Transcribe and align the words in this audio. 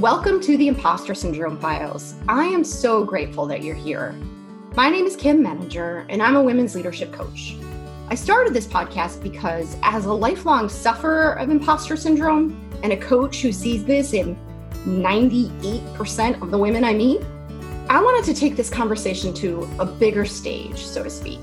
welcome 0.00 0.40
to 0.40 0.56
the 0.56 0.66
Imposter 0.66 1.14
Syndrome 1.14 1.58
Files. 1.58 2.14
I 2.26 2.46
am 2.46 2.64
so 2.64 3.04
grateful 3.04 3.44
that 3.48 3.62
you're 3.62 3.74
here. 3.74 4.12
My 4.74 4.88
name 4.88 5.04
is 5.04 5.14
Kim 5.14 5.44
Meninger, 5.44 6.06
and 6.08 6.22
I'm 6.22 6.36
a 6.36 6.42
women's 6.42 6.74
leadership 6.74 7.12
coach. 7.12 7.54
I 8.08 8.14
started 8.14 8.54
this 8.54 8.66
podcast 8.66 9.22
because, 9.22 9.76
as 9.82 10.06
a 10.06 10.12
lifelong 10.12 10.70
sufferer 10.70 11.38
of 11.38 11.50
imposter 11.50 11.98
syndrome 11.98 12.58
and 12.82 12.94
a 12.94 12.96
coach 12.96 13.42
who 13.42 13.52
sees 13.52 13.84
this 13.84 14.14
in 14.14 14.38
98% 14.86 16.40
of 16.40 16.50
the 16.50 16.56
women 16.56 16.82
I 16.82 16.94
meet, 16.94 17.20
I 17.90 18.02
wanted 18.02 18.24
to 18.32 18.40
take 18.40 18.56
this 18.56 18.70
conversation 18.70 19.34
to 19.34 19.68
a 19.78 19.84
bigger 19.84 20.24
stage, 20.24 20.82
so 20.82 21.02
to 21.02 21.10
speak. 21.10 21.40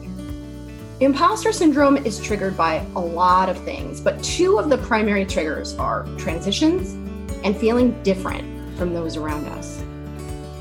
Imposter 1.00 1.52
syndrome 1.52 1.98
is 1.98 2.20
triggered 2.20 2.58
by 2.58 2.84
a 2.96 3.00
lot 3.00 3.50
of 3.50 3.64
things, 3.66 4.02
but 4.02 4.24
two 4.24 4.58
of 4.58 4.72
the 4.72 4.80
primary 4.80 5.28
triggers 5.28 5.76
are 5.76 6.08
transitions 6.18 6.94
and 7.44 7.56
feeling 7.56 8.02
different 8.02 8.57
from 8.78 8.94
those 8.94 9.18
around 9.18 9.46
us. 9.48 9.84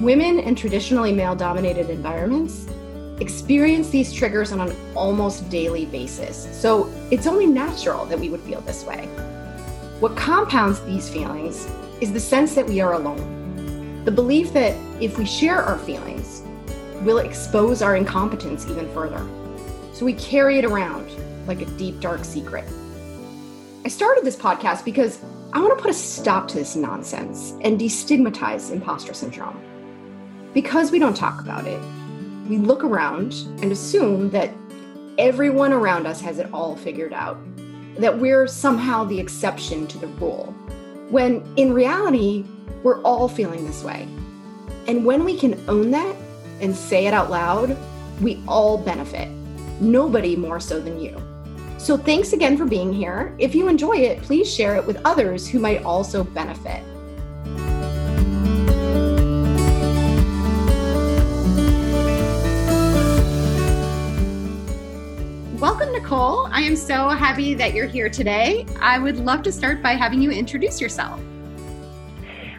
Women 0.00 0.40
in 0.40 0.54
traditionally 0.54 1.12
male 1.12 1.36
dominated 1.36 1.90
environments 1.90 2.66
experience 3.20 3.88
these 3.90 4.12
triggers 4.12 4.52
on 4.52 4.60
an 4.60 4.76
almost 4.94 5.48
daily 5.48 5.86
basis, 5.86 6.48
so 6.52 6.92
it's 7.10 7.26
only 7.26 7.46
natural 7.46 8.04
that 8.06 8.18
we 8.18 8.28
would 8.28 8.40
feel 8.40 8.60
this 8.62 8.84
way. 8.84 9.06
What 10.00 10.16
compounds 10.16 10.80
these 10.80 11.08
feelings 11.08 11.68
is 12.00 12.12
the 12.12 12.20
sense 12.20 12.54
that 12.54 12.66
we 12.66 12.80
are 12.80 12.92
alone 12.94 13.36
the 14.06 14.12
belief 14.12 14.52
that 14.52 14.72
if 15.02 15.18
we 15.18 15.26
share 15.26 15.60
our 15.60 15.78
feelings, 15.78 16.44
we'll 17.02 17.18
expose 17.18 17.82
our 17.82 17.96
incompetence 17.96 18.64
even 18.70 18.88
further. 18.94 19.26
So 19.92 20.04
we 20.04 20.12
carry 20.12 20.58
it 20.58 20.64
around 20.64 21.10
like 21.48 21.60
a 21.60 21.64
deep, 21.64 21.98
dark 21.98 22.24
secret. 22.24 22.64
I 23.86 23.88
started 23.88 24.24
this 24.24 24.34
podcast 24.34 24.84
because 24.84 25.20
I 25.52 25.60
want 25.60 25.78
to 25.78 25.80
put 25.80 25.92
a 25.92 25.94
stop 25.94 26.48
to 26.48 26.56
this 26.56 26.74
nonsense 26.74 27.54
and 27.60 27.78
destigmatize 27.78 28.72
imposter 28.72 29.14
syndrome. 29.14 29.62
Because 30.52 30.90
we 30.90 30.98
don't 30.98 31.16
talk 31.16 31.40
about 31.40 31.68
it, 31.68 31.80
we 32.48 32.58
look 32.58 32.82
around 32.82 33.32
and 33.62 33.70
assume 33.70 34.30
that 34.30 34.50
everyone 35.18 35.72
around 35.72 36.04
us 36.04 36.20
has 36.20 36.40
it 36.40 36.52
all 36.52 36.74
figured 36.74 37.12
out, 37.12 37.38
that 37.96 38.18
we're 38.18 38.48
somehow 38.48 39.04
the 39.04 39.20
exception 39.20 39.86
to 39.86 39.98
the 39.98 40.08
rule, 40.08 40.46
when 41.10 41.40
in 41.54 41.72
reality, 41.72 42.44
we're 42.82 43.00
all 43.02 43.28
feeling 43.28 43.64
this 43.68 43.84
way. 43.84 44.08
And 44.88 45.04
when 45.04 45.22
we 45.22 45.38
can 45.38 45.62
own 45.68 45.92
that 45.92 46.16
and 46.60 46.74
say 46.74 47.06
it 47.06 47.14
out 47.14 47.30
loud, 47.30 47.76
we 48.20 48.42
all 48.48 48.78
benefit. 48.78 49.28
Nobody 49.80 50.34
more 50.34 50.58
so 50.58 50.80
than 50.80 50.98
you. 50.98 51.22
So 51.86 51.96
thanks 51.96 52.32
again 52.32 52.58
for 52.58 52.64
being 52.64 52.92
here. 52.92 53.32
If 53.38 53.54
you 53.54 53.68
enjoy 53.68 53.98
it, 53.98 54.20
please 54.20 54.52
share 54.52 54.74
it 54.74 54.84
with 54.84 55.00
others 55.04 55.46
who 55.46 55.60
might 55.60 55.84
also 55.84 56.24
benefit. 56.24 56.82
Welcome, 65.60 65.90
Nikole. 65.94 66.50
I 66.50 66.62
am 66.62 66.74
so 66.74 67.08
happy 67.10 67.54
that 67.54 67.72
you're 67.72 67.86
here 67.86 68.10
today. 68.10 68.66
I 68.80 68.98
would 68.98 69.18
love 69.18 69.44
to 69.44 69.52
start 69.52 69.80
by 69.80 69.92
having 69.92 70.20
you 70.20 70.32
introduce 70.32 70.80
yourself. 70.80 71.20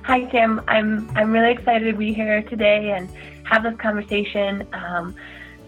Hi, 0.04 0.24
Kim. 0.28 0.62
I'm 0.70 1.12
I'm 1.18 1.34
really 1.34 1.52
excited 1.52 1.92
to 1.92 1.98
be 1.98 2.14
here 2.14 2.44
today 2.44 2.92
and 2.92 3.10
have 3.44 3.64
this 3.64 3.76
conversation. 3.76 4.66
Um, 4.72 5.16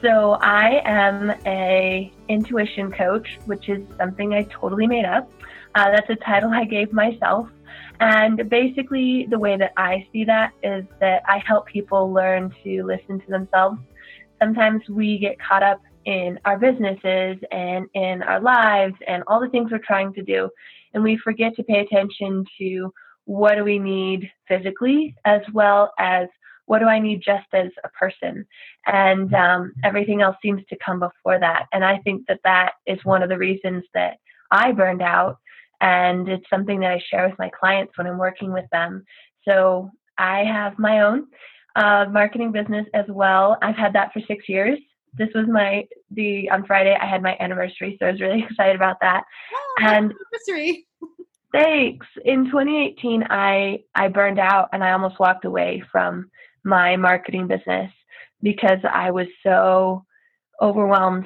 so 0.02 0.38
I 0.40 0.82
am 0.86 1.32
a 1.46 2.14
intuition 2.30 2.92
coach, 2.92 3.40
which 3.46 3.68
is 3.70 3.82
something 3.98 4.34
I 4.34 4.44
totally 4.44 4.88
made 4.88 5.06
up. 5.06 5.30
Uh, 5.76 5.92
that's 5.92 6.10
a 6.10 6.16
title 6.16 6.52
I 6.52 6.64
gave 6.64 6.94
myself. 6.94 7.50
And 8.00 8.50
basically, 8.50 9.28
the 9.30 9.38
way 9.38 9.58
that 9.58 9.74
I 9.76 10.08
see 10.14 10.24
that 10.26 10.54
is 10.64 10.86
that 11.00 11.24
I 11.28 11.40
help 11.46 11.66
people 11.66 12.14
learn 12.14 12.54
to 12.64 12.84
listen 12.84 13.20
to 13.20 13.28
themselves. 13.28 13.80
Sometimes 14.40 14.88
we 14.90 15.18
get 15.18 15.38
caught 15.40 15.64
up 15.64 15.82
in 16.06 16.40
our 16.46 16.58
businesses 16.58 17.38
and 17.52 17.88
in 17.94 18.24
our 18.24 18.40
lives 18.40 18.96
and 19.06 19.22
all 19.28 19.42
the 19.42 19.50
things 19.50 19.70
we're 19.72 19.80
trying 19.86 20.14
to 20.14 20.24
do, 20.24 20.50
and 20.94 21.04
we 21.04 21.18
forget 21.18 21.56
to 21.58 21.64
pay 21.64 21.80
attention 21.80 22.46
to 22.58 22.94
what 23.26 23.56
do 23.56 23.64
we 23.64 23.78
need 23.78 24.32
physically 24.48 25.14
as 25.26 25.42
well 25.54 25.94
as 26.00 26.28
what 26.70 26.80
do 26.80 26.86
I 26.86 27.00
need 27.00 27.24
just 27.26 27.48
as 27.54 27.72
a 27.84 27.90
person? 27.90 28.46
And 28.86 29.34
um, 29.34 29.74
everything 29.84 30.22
else 30.22 30.36
seems 30.40 30.62
to 30.70 30.78
come 30.86 31.00
before 31.00 31.40
that. 31.40 31.66
And 31.74 31.84
I 31.84 31.98
think 32.04 32.28
that 32.28 32.42
that 32.44 32.74
is 32.86 33.04
one 33.04 33.24
of 33.24 33.30
the 33.30 33.40
reasons 33.40 33.84
that 33.96 34.18
I 34.52 34.72
burned 34.72 35.02
out. 35.02 35.38
And 35.82 36.30
it's 36.30 36.48
something 36.48 36.80
that 36.82 36.92
I 36.92 37.02
share 37.10 37.28
with 37.28 37.40
my 37.40 37.50
clients 37.60 37.98
when 37.98 38.06
I'm 38.06 38.20
working 38.20 38.54
with 38.54 38.66
them. 38.72 39.04
So 39.48 39.90
I 40.20 40.44
have 40.44 40.78
my 40.78 41.02
own 41.02 41.26
uh, 41.76 42.06
marketing 42.12 42.52
business 42.52 42.86
as 42.94 43.06
well. 43.08 43.58
I've 43.64 43.76
had 43.76 43.94
that 43.94 44.14
for 44.14 44.22
six 44.28 44.48
years. 44.48 44.78
This 45.18 45.30
was 45.34 45.48
my 45.48 45.88
the 46.12 46.52
on 46.52 46.68
Friday 46.68 46.96
I 47.02 47.08
had 47.08 47.24
my 47.24 47.36
anniversary, 47.40 47.98
so 48.00 48.06
I 48.06 48.12
was 48.12 48.22
really 48.22 48.44
excited 48.48 48.76
about 48.76 48.98
that. 49.02 49.24
Oh, 49.52 49.76
and 49.80 50.14
anniversary. 50.14 50.86
Thanks. 51.52 52.06
In 52.26 52.46
2018, 52.46 53.24
I 53.32 53.80
I 53.96 54.08
burned 54.08 54.38
out 54.38 54.70
and 54.72 54.84
I 54.84 54.92
almost 54.92 55.20
walked 55.20 55.46
away 55.46 55.82
from 55.92 56.30
my 56.64 56.96
marketing 56.96 57.48
business 57.48 57.92
because 58.42 58.80
I 58.90 59.12
was 59.12 59.28
so 59.44 60.06
overwhelmed 60.62 61.26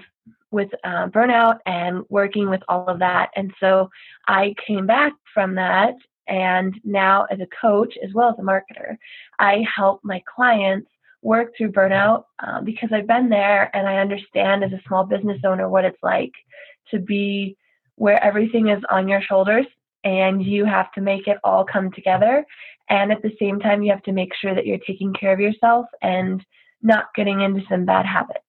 with 0.52 0.70
uh, 0.84 1.08
burnout 1.08 1.58
and 1.66 2.04
working 2.10 2.50
with 2.50 2.62
all 2.68 2.88
of 2.88 3.00
that. 3.00 3.32
And 3.36 3.52
so 3.60 3.90
I 4.28 4.54
came 4.66 4.86
back 4.86 5.14
from 5.34 5.56
that. 5.56 5.96
And 6.28 6.80
now, 6.86 7.26
as 7.32 7.40
a 7.40 7.48
coach 7.60 7.96
as 8.04 8.14
well 8.14 8.30
as 8.30 8.36
a 8.40 8.44
marketer, 8.44 8.98
I 9.40 9.66
help 9.76 10.02
my 10.04 10.24
clients 10.34 10.90
work 11.22 11.54
through 11.58 11.72
burnout 11.72 12.26
uh, 12.40 12.62
because 12.62 12.90
I've 12.94 13.08
been 13.08 13.30
there 13.30 13.76
and 13.76 13.88
I 13.88 13.98
understand 13.98 14.64
as 14.64 14.72
a 14.72 14.82
small 14.88 15.04
business 15.06 15.42
owner 15.46 15.68
what 15.68 15.86
it's 15.86 16.02
like 16.04 16.32
to 16.92 17.00
be 17.00 17.58
where 17.96 18.24
everything 18.24 18.70
is 18.70 18.84
on 18.90 19.08
your 19.08 19.22
shoulders 19.22 19.66
and 20.04 20.44
you 20.44 20.66
have 20.66 20.92
to 20.94 21.02
make 21.02 21.28
it 21.28 21.38
all 21.44 21.66
come 21.66 21.92
together. 21.92 22.46
And 22.90 23.12
at 23.12 23.22
the 23.22 23.36
same 23.40 23.60
time, 23.60 23.82
you 23.82 23.92
have 23.92 24.04
to 24.04 24.12
make 24.12 24.34
sure 24.36 24.54
that 24.54 24.66
you're 24.66 24.78
taking 24.80 25.14
care 25.14 25.34
of 25.34 25.40
yourself 25.40 25.86
and 26.02 26.44
not 26.82 27.06
getting 27.16 27.42
into 27.42 27.62
some 27.70 27.86
bad 27.86 28.06
habits. 28.06 28.40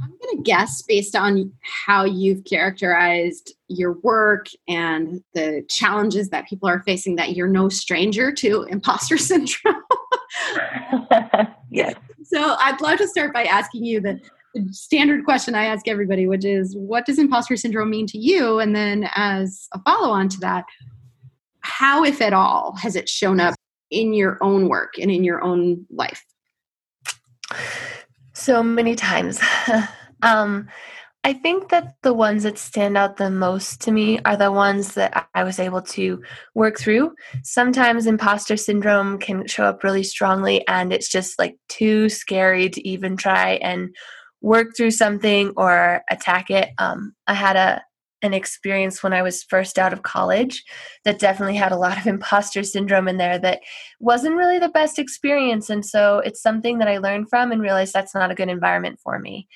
I'm 0.00 0.08
going 0.08 0.36
to 0.36 0.42
guess 0.42 0.82
based 0.82 1.16
on 1.16 1.52
how 1.62 2.04
you've 2.04 2.44
characterized 2.44 3.54
your 3.68 3.92
work 3.92 4.48
and 4.68 5.22
the 5.32 5.64
challenges 5.70 6.28
that 6.30 6.46
people 6.46 6.68
are 6.68 6.82
facing 6.82 7.16
that 7.16 7.34
you're 7.34 7.48
no 7.48 7.68
stranger 7.70 8.30
to 8.32 8.64
imposter 8.64 9.16
syndrome. 9.18 9.82
yes. 11.70 11.94
So 12.24 12.56
I'd 12.60 12.80
love 12.80 12.98
to 12.98 13.08
start 13.08 13.32
by 13.32 13.44
asking 13.44 13.84
you 13.84 14.00
the 14.00 14.20
standard 14.70 15.24
question 15.24 15.54
I 15.54 15.64
ask 15.64 15.88
everybody, 15.88 16.26
which 16.26 16.44
is 16.44 16.76
what 16.76 17.06
does 17.06 17.18
imposter 17.18 17.56
syndrome 17.56 17.90
mean 17.90 18.06
to 18.08 18.18
you? 18.18 18.58
And 18.58 18.74
then 18.74 19.08
as 19.14 19.68
a 19.72 19.80
follow 19.80 20.10
on 20.10 20.28
to 20.30 20.38
that, 20.40 20.64
how, 21.60 22.04
if 22.04 22.20
at 22.20 22.32
all, 22.32 22.76
has 22.76 22.96
it 22.96 23.08
shown 23.08 23.40
up 23.40 23.54
in 23.90 24.12
your 24.12 24.38
own 24.40 24.68
work 24.68 24.94
and 25.00 25.10
in 25.10 25.24
your 25.24 25.42
own 25.42 25.84
life? 25.90 26.24
So 28.34 28.62
many 28.62 28.94
times. 28.94 29.40
um, 30.22 30.68
I 31.26 31.32
think 31.32 31.70
that 31.70 31.96
the 32.02 32.14
ones 32.14 32.44
that 32.44 32.56
stand 32.56 32.96
out 32.96 33.16
the 33.16 33.30
most 33.30 33.80
to 33.80 33.90
me 33.90 34.20
are 34.24 34.36
the 34.36 34.52
ones 34.52 34.94
that 34.94 35.28
I 35.34 35.42
was 35.42 35.58
able 35.58 35.82
to 35.82 36.22
work 36.54 36.78
through. 36.78 37.16
Sometimes 37.42 38.06
imposter 38.06 38.56
syndrome 38.56 39.18
can 39.18 39.44
show 39.48 39.64
up 39.64 39.82
really 39.82 40.04
strongly, 40.04 40.64
and 40.68 40.92
it's 40.92 41.08
just 41.08 41.36
like 41.36 41.56
too 41.68 42.08
scary 42.08 42.70
to 42.70 42.88
even 42.88 43.16
try 43.16 43.54
and 43.54 43.92
work 44.46 44.76
through 44.76 44.92
something 44.92 45.52
or 45.56 46.04
attack 46.08 46.50
it. 46.50 46.68
Um, 46.78 47.14
I 47.26 47.34
had 47.34 47.56
a 47.56 47.82
an 48.22 48.32
experience 48.32 49.02
when 49.02 49.12
I 49.12 49.20
was 49.20 49.42
first 49.42 49.78
out 49.78 49.92
of 49.92 50.02
college 50.02 50.64
that 51.04 51.18
definitely 51.18 51.56
had 51.56 51.72
a 51.72 51.76
lot 51.76 51.98
of 51.98 52.06
imposter 52.14 52.62
syndrome 52.62 53.08
in 53.08 53.18
there 53.18 53.38
that 53.40 53.60
wasn't 54.00 54.36
really 54.36 54.58
the 54.58 54.70
best 54.70 54.98
experience. 54.98 55.68
And 55.68 55.84
so 55.84 56.20
it's 56.20 56.40
something 56.40 56.78
that 56.78 56.88
I 56.88 56.98
learned 56.98 57.28
from 57.28 57.52
and 57.52 57.60
realized 57.60 57.92
that's 57.92 58.14
not 58.14 58.30
a 58.30 58.34
good 58.34 58.48
environment 58.48 59.00
for 59.02 59.18
me. 59.18 59.48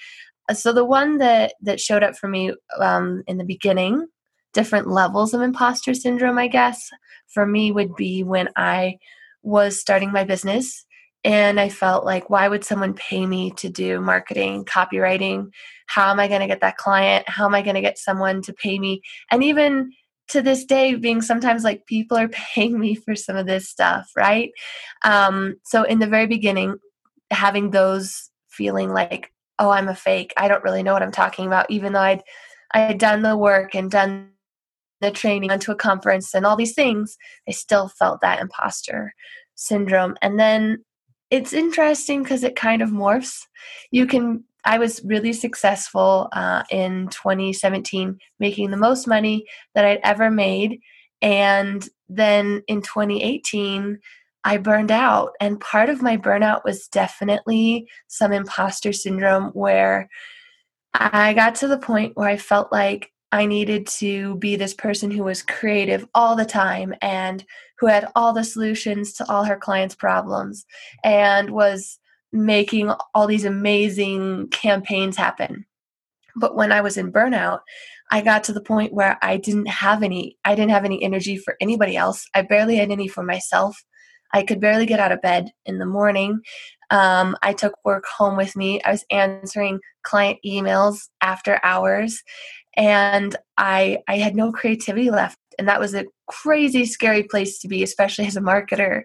Uh, 0.48 0.54
so 0.54 0.72
the 0.72 0.84
one 0.84 1.18
that 1.18 1.54
that 1.62 1.80
showed 1.80 2.02
up 2.02 2.16
for 2.16 2.28
me 2.28 2.52
um, 2.80 3.22
in 3.28 3.38
the 3.38 3.44
beginning, 3.44 4.08
different 4.52 4.88
levels 4.88 5.32
of 5.34 5.40
imposter 5.40 5.94
syndrome, 5.94 6.36
I 6.36 6.48
guess, 6.48 6.90
for 7.28 7.46
me 7.46 7.70
would 7.70 7.94
be 7.94 8.24
when 8.24 8.48
I 8.56 8.98
was 9.42 9.80
starting 9.80 10.10
my 10.10 10.24
business 10.24 10.84
and 11.22 11.60
I 11.60 11.68
felt 11.68 12.04
like, 12.04 12.30
why 12.30 12.48
would 12.48 12.64
someone 12.64 12.94
pay 12.94 13.26
me 13.26 13.50
to 13.52 13.68
do 13.68 14.00
marketing, 14.00 14.64
copywriting? 14.64 15.50
How 15.86 16.10
am 16.10 16.20
I 16.20 16.28
going 16.28 16.40
to 16.40 16.46
get 16.46 16.60
that 16.62 16.78
client? 16.78 17.28
How 17.28 17.44
am 17.44 17.54
I 17.54 17.62
going 17.62 17.74
to 17.74 17.82
get 17.82 17.98
someone 17.98 18.40
to 18.42 18.52
pay 18.52 18.78
me? 18.78 19.02
And 19.30 19.44
even 19.44 19.92
to 20.28 20.40
this 20.40 20.64
day, 20.64 20.94
being 20.94 21.20
sometimes 21.20 21.62
like 21.62 21.86
people 21.86 22.16
are 22.16 22.28
paying 22.54 22.78
me 22.78 22.94
for 22.94 23.14
some 23.14 23.36
of 23.36 23.46
this 23.46 23.68
stuff, 23.68 24.10
right? 24.16 24.50
Um, 25.04 25.56
so 25.64 25.82
in 25.82 25.98
the 25.98 26.06
very 26.06 26.26
beginning, 26.26 26.76
having 27.30 27.70
those 27.70 28.30
feeling 28.48 28.90
like, 28.90 29.32
oh, 29.58 29.70
I'm 29.70 29.88
a 29.88 29.94
fake. 29.94 30.32
I 30.36 30.48
don't 30.48 30.64
really 30.64 30.82
know 30.82 30.94
what 30.94 31.02
I'm 31.02 31.12
talking 31.12 31.46
about, 31.46 31.70
even 31.70 31.92
though 31.92 32.00
I'd 32.00 32.22
I 32.72 32.80
had 32.80 32.98
done 32.98 33.22
the 33.22 33.36
work 33.36 33.74
and 33.74 33.90
done 33.90 34.30
the 35.00 35.10
training, 35.10 35.48
went 35.48 35.62
to 35.62 35.72
a 35.72 35.76
conference, 35.76 36.34
and 36.34 36.46
all 36.46 36.56
these 36.56 36.74
things, 36.74 37.16
I 37.48 37.50
still 37.52 37.88
felt 37.88 38.20
that 38.20 38.40
imposter 38.40 39.12
syndrome. 39.56 40.16
And 40.22 40.38
then 40.38 40.84
it's 41.30 41.52
interesting 41.52 42.22
because 42.22 42.42
it 42.44 42.56
kind 42.56 42.82
of 42.82 42.90
morphs. 42.90 43.46
You 43.90 44.06
can, 44.06 44.44
I 44.64 44.78
was 44.78 45.00
really 45.04 45.32
successful 45.32 46.28
uh, 46.32 46.64
in 46.70 47.08
2017, 47.08 48.18
making 48.38 48.70
the 48.70 48.76
most 48.76 49.06
money 49.06 49.46
that 49.74 49.84
I'd 49.84 50.00
ever 50.02 50.30
made. 50.30 50.80
And 51.22 51.88
then 52.08 52.62
in 52.66 52.82
2018, 52.82 53.98
I 54.42 54.56
burned 54.56 54.90
out. 54.90 55.32
And 55.40 55.60
part 55.60 55.88
of 55.88 56.02
my 56.02 56.16
burnout 56.16 56.64
was 56.64 56.88
definitely 56.88 57.86
some 58.08 58.32
imposter 58.32 58.92
syndrome 58.92 59.50
where 59.52 60.08
I 60.94 61.34
got 61.34 61.54
to 61.56 61.68
the 61.68 61.78
point 61.78 62.16
where 62.16 62.28
I 62.28 62.36
felt 62.36 62.72
like 62.72 63.12
I 63.32 63.46
needed 63.46 63.86
to 63.98 64.36
be 64.36 64.56
this 64.56 64.74
person 64.74 65.10
who 65.10 65.24
was 65.24 65.42
creative 65.42 66.06
all 66.14 66.34
the 66.34 66.44
time 66.44 66.94
and 67.00 67.44
who 67.78 67.86
had 67.86 68.08
all 68.16 68.32
the 68.32 68.44
solutions 68.44 69.12
to 69.14 69.30
all 69.30 69.44
her 69.44 69.56
clients' 69.56 69.94
problems 69.94 70.66
and 71.04 71.50
was 71.50 71.98
making 72.32 72.92
all 73.14 73.26
these 73.26 73.44
amazing 73.44 74.48
campaigns 74.48 75.16
happen. 75.16 75.64
But 76.36 76.56
when 76.56 76.72
I 76.72 76.80
was 76.80 76.96
in 76.96 77.12
burnout, 77.12 77.60
I 78.12 78.20
got 78.20 78.44
to 78.44 78.52
the 78.52 78.60
point 78.60 78.92
where 78.92 79.18
I 79.22 79.36
didn't 79.36 79.66
have 79.66 80.02
any 80.02 80.36
I 80.44 80.54
didn't 80.54 80.72
have 80.72 80.84
any 80.84 81.02
energy 81.02 81.36
for 81.36 81.56
anybody 81.60 81.96
else. 81.96 82.26
I 82.34 82.42
barely 82.42 82.76
had 82.76 82.90
any 82.90 83.08
for 83.08 83.22
myself. 83.22 83.82
I 84.32 84.42
could 84.42 84.60
barely 84.60 84.86
get 84.86 85.00
out 85.00 85.12
of 85.12 85.22
bed 85.22 85.50
in 85.66 85.78
the 85.78 85.86
morning. 85.86 86.40
Um, 86.90 87.36
I 87.42 87.52
took 87.52 87.74
work 87.84 88.04
home 88.06 88.36
with 88.36 88.56
me. 88.56 88.80
I 88.82 88.90
was 88.90 89.04
answering 89.10 89.80
client 90.02 90.38
emails 90.44 91.08
after 91.20 91.60
hours 91.62 92.22
and 92.80 93.36
I 93.58 93.98
I 94.08 94.16
had 94.18 94.34
no 94.34 94.50
creativity 94.50 95.10
left, 95.10 95.38
and 95.58 95.68
that 95.68 95.78
was 95.78 95.94
a 95.94 96.06
crazy 96.26 96.86
scary 96.86 97.22
place 97.22 97.58
to 97.60 97.68
be, 97.68 97.82
especially 97.82 98.26
as 98.26 98.36
a 98.36 98.40
marketer. 98.40 99.02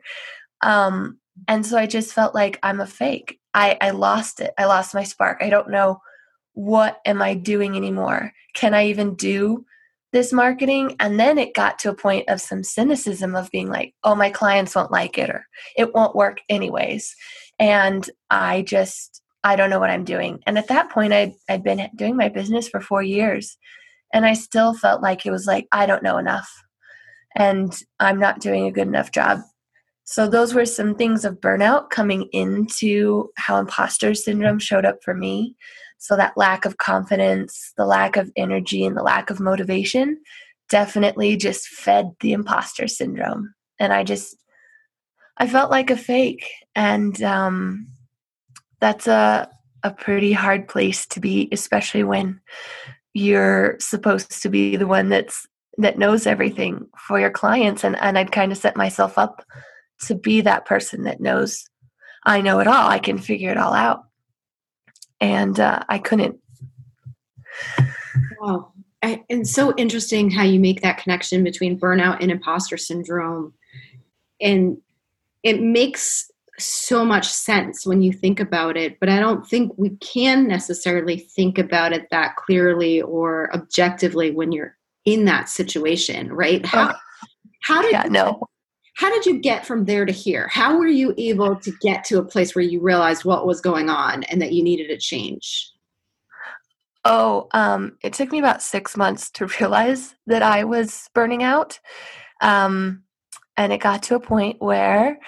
Um, 0.62 1.20
and 1.48 1.66
so 1.66 1.78
I 1.78 1.86
just 1.86 2.14
felt 2.14 2.34
like 2.34 2.58
I'm 2.64 2.80
a 2.80 2.88
fake. 2.88 3.38
I 3.54 3.78
I 3.82 3.90
lost 3.92 4.40
it. 4.40 4.54
I 4.58 4.66
lost 4.66 4.96
my 4.96 5.04
spark. 5.04 5.40
I 5.42 5.50
don't 5.50 5.70
know 5.70 6.00
what 6.54 7.02
am 7.06 7.22
I 7.22 7.34
doing 7.34 7.76
anymore. 7.76 8.32
Can 8.54 8.74
I 8.74 8.88
even 8.88 9.16
do 9.16 9.66
this 10.14 10.32
marketing? 10.32 10.96
And 11.02 11.20
then 11.20 11.38
it 11.38 11.54
got 11.54 11.78
to 11.80 11.90
a 11.90 11.96
point 11.96 12.30
of 12.30 12.40
some 12.40 12.64
cynicism 12.64 13.36
of 13.36 13.52
being 13.52 13.70
like, 13.70 13.94
oh, 14.06 14.16
my 14.16 14.30
clients 14.30 14.74
won't 14.74 14.92
like 14.92 15.18
it 15.18 15.30
or 15.30 15.46
it 15.76 15.94
won't 15.94 16.16
work 16.16 16.38
anyways. 16.48 17.14
And 17.60 18.10
I 18.30 18.62
just 18.62 19.22
I 19.46 19.56
don't 19.56 19.70
know 19.70 19.80
what 19.80 19.92
I'm 19.92 20.04
doing. 20.04 20.42
And 20.48 20.58
at 20.58 20.70
that 20.70 20.90
point, 20.90 21.14
I'd, 21.14 21.34
I'd 21.48 21.64
been 21.64 21.88
doing 21.96 22.18
my 22.18 22.30
business 22.30 22.68
for 22.68 22.82
four 22.82 23.04
years. 23.04 23.58
And 24.12 24.26
I 24.26 24.34
still 24.34 24.74
felt 24.74 25.04
like 25.04 25.24
it 25.24 25.32
was 25.32 25.46
like, 25.46 25.68
I 25.72 25.86
don't 25.86 26.02
know 26.02 26.18
enough. 26.18 26.50
And 27.36 27.72
I'm 28.00 28.18
not 28.20 28.40
doing 28.40 28.66
a 28.66 28.72
good 28.72 28.88
enough 28.88 29.12
job. 29.12 29.42
So, 30.04 30.28
those 30.28 30.56
were 30.56 30.66
some 30.66 30.96
things 30.96 31.26
of 31.26 31.42
burnout 31.42 31.92
coming 31.92 32.28
into 32.32 33.30
how 33.38 33.60
imposter 33.60 34.16
syndrome 34.16 34.58
showed 34.58 34.86
up 34.86 34.98
for 35.04 35.14
me. 35.14 35.56
So, 36.00 36.16
that 36.16 36.38
lack 36.38 36.66
of 36.66 36.78
confidence, 36.78 37.72
the 37.78 37.86
lack 37.86 38.16
of 38.16 38.32
energy, 38.36 38.84
and 38.84 38.98
the 38.98 39.04
lack 39.04 39.30
of 39.30 39.40
motivation 39.40 40.18
definitely 40.70 41.38
just 41.38 41.68
fed 41.68 42.12
the 42.20 42.34
imposter 42.34 42.88
syndrome. 42.88 43.54
And 43.80 43.94
I 43.94 44.04
just, 44.04 44.36
I 45.38 45.48
felt 45.48 45.70
like 45.70 45.92
a 45.92 45.98
fake. 45.98 46.48
And 46.76 47.22
um, 47.22 47.88
that's 48.86 49.08
a 49.08 49.50
a 49.82 49.90
pretty 49.90 50.32
hard 50.32 50.68
place 50.68 51.08
to 51.08 51.20
be, 51.20 51.50
especially 51.52 52.04
when 52.04 52.40
you're 53.16 53.78
supposed 53.80 54.44
to 54.44 54.50
be 54.50 54.76
the 54.76 54.86
one 54.86 55.10
that's 55.10 55.48
that 55.80 55.98
knows 55.98 56.28
everything 56.28 56.88
for 57.08 57.20
your 57.20 57.32
clients 57.32 57.84
and, 57.84 57.96
and 57.98 58.18
I'd 58.18 58.32
kind 58.32 58.52
of 58.52 58.60
set 58.60 58.78
myself 58.78 59.18
up 59.18 59.44
to 60.06 60.14
be 60.14 60.42
that 60.42 60.66
person 60.66 61.04
that 61.04 61.20
knows 61.20 61.66
I 62.28 62.42
know 62.42 62.60
it 62.60 62.68
all. 62.68 62.88
I 62.88 63.00
can 63.00 63.18
figure 63.18 63.52
it 63.52 63.58
all 63.58 63.74
out. 63.74 64.04
And 65.20 65.60
uh, 65.60 65.80
I 65.90 65.98
couldn't. 65.98 66.40
Wow. 68.40 68.72
And 69.02 69.48
so 69.48 69.74
interesting 69.78 70.32
how 70.32 70.44
you 70.44 70.60
make 70.60 70.82
that 70.82 70.98
connection 70.98 71.44
between 71.44 71.80
burnout 71.80 72.18
and 72.22 72.32
imposter 72.32 72.78
syndrome. 72.78 73.54
And 74.42 74.78
it 75.44 75.62
makes 75.62 76.32
so 76.60 77.04
much 77.04 77.28
sense 77.28 77.86
when 77.86 78.02
you 78.02 78.12
think 78.12 78.40
about 78.40 78.78
it, 78.78 79.00
but 79.00 79.10
I 79.10 79.20
don't 79.20 79.46
think 79.48 79.74
we 79.78 79.92
can 79.98 80.48
necessarily 80.48 81.18
think 81.18 81.58
about 81.58 81.94
it 81.94 82.08
that 82.12 82.36
clearly 82.38 83.02
or 83.02 83.54
objectively 83.54 84.32
when 84.32 84.52
you're 84.52 84.76
in 85.06 85.26
that 85.26 85.50
situation, 85.50 86.32
right? 86.32 86.66
How, 86.66 86.92
oh, 86.92 87.30
how 87.64 87.82
did 87.82 87.92
yeah, 87.92 88.08
no. 88.10 88.48
How 88.96 89.10
did 89.10 89.26
you 89.26 89.40
get 89.40 89.66
from 89.66 89.86
there 89.86 90.06
to 90.06 90.14
here? 90.14 90.48
How 90.50 90.78
were 90.78 90.88
you 90.88 91.14
able 91.18 91.58
to 91.58 91.72
get 91.82 92.06
to 92.06 92.20
a 92.20 92.24
place 92.24 92.56
where 92.56 92.64
you 92.64 92.80
realized 92.80 93.26
what 93.26 93.46
was 93.46 93.60
going 93.60 93.90
on 93.90 94.24
and 94.24 94.42
that 94.42 94.54
you 94.54 94.64
needed 94.64 94.90
a 94.90 94.98
change? 94.98 95.72
Oh, 97.04 97.48
um, 97.52 97.98
it 98.02 98.14
took 98.14 98.32
me 98.32 98.40
about 98.40 98.62
six 98.62 98.96
months 98.96 99.30
to 99.32 99.48
realize 99.60 100.16
that 100.28 100.42
I 100.42 100.64
was 100.64 101.10
burning 101.14 101.44
out. 101.44 101.80
Um, 102.42 103.04
and 103.58 103.74
it 103.74 103.80
got 103.80 104.04
to 104.04 104.16
a 104.16 104.20
point 104.20 104.62
where 104.62 105.20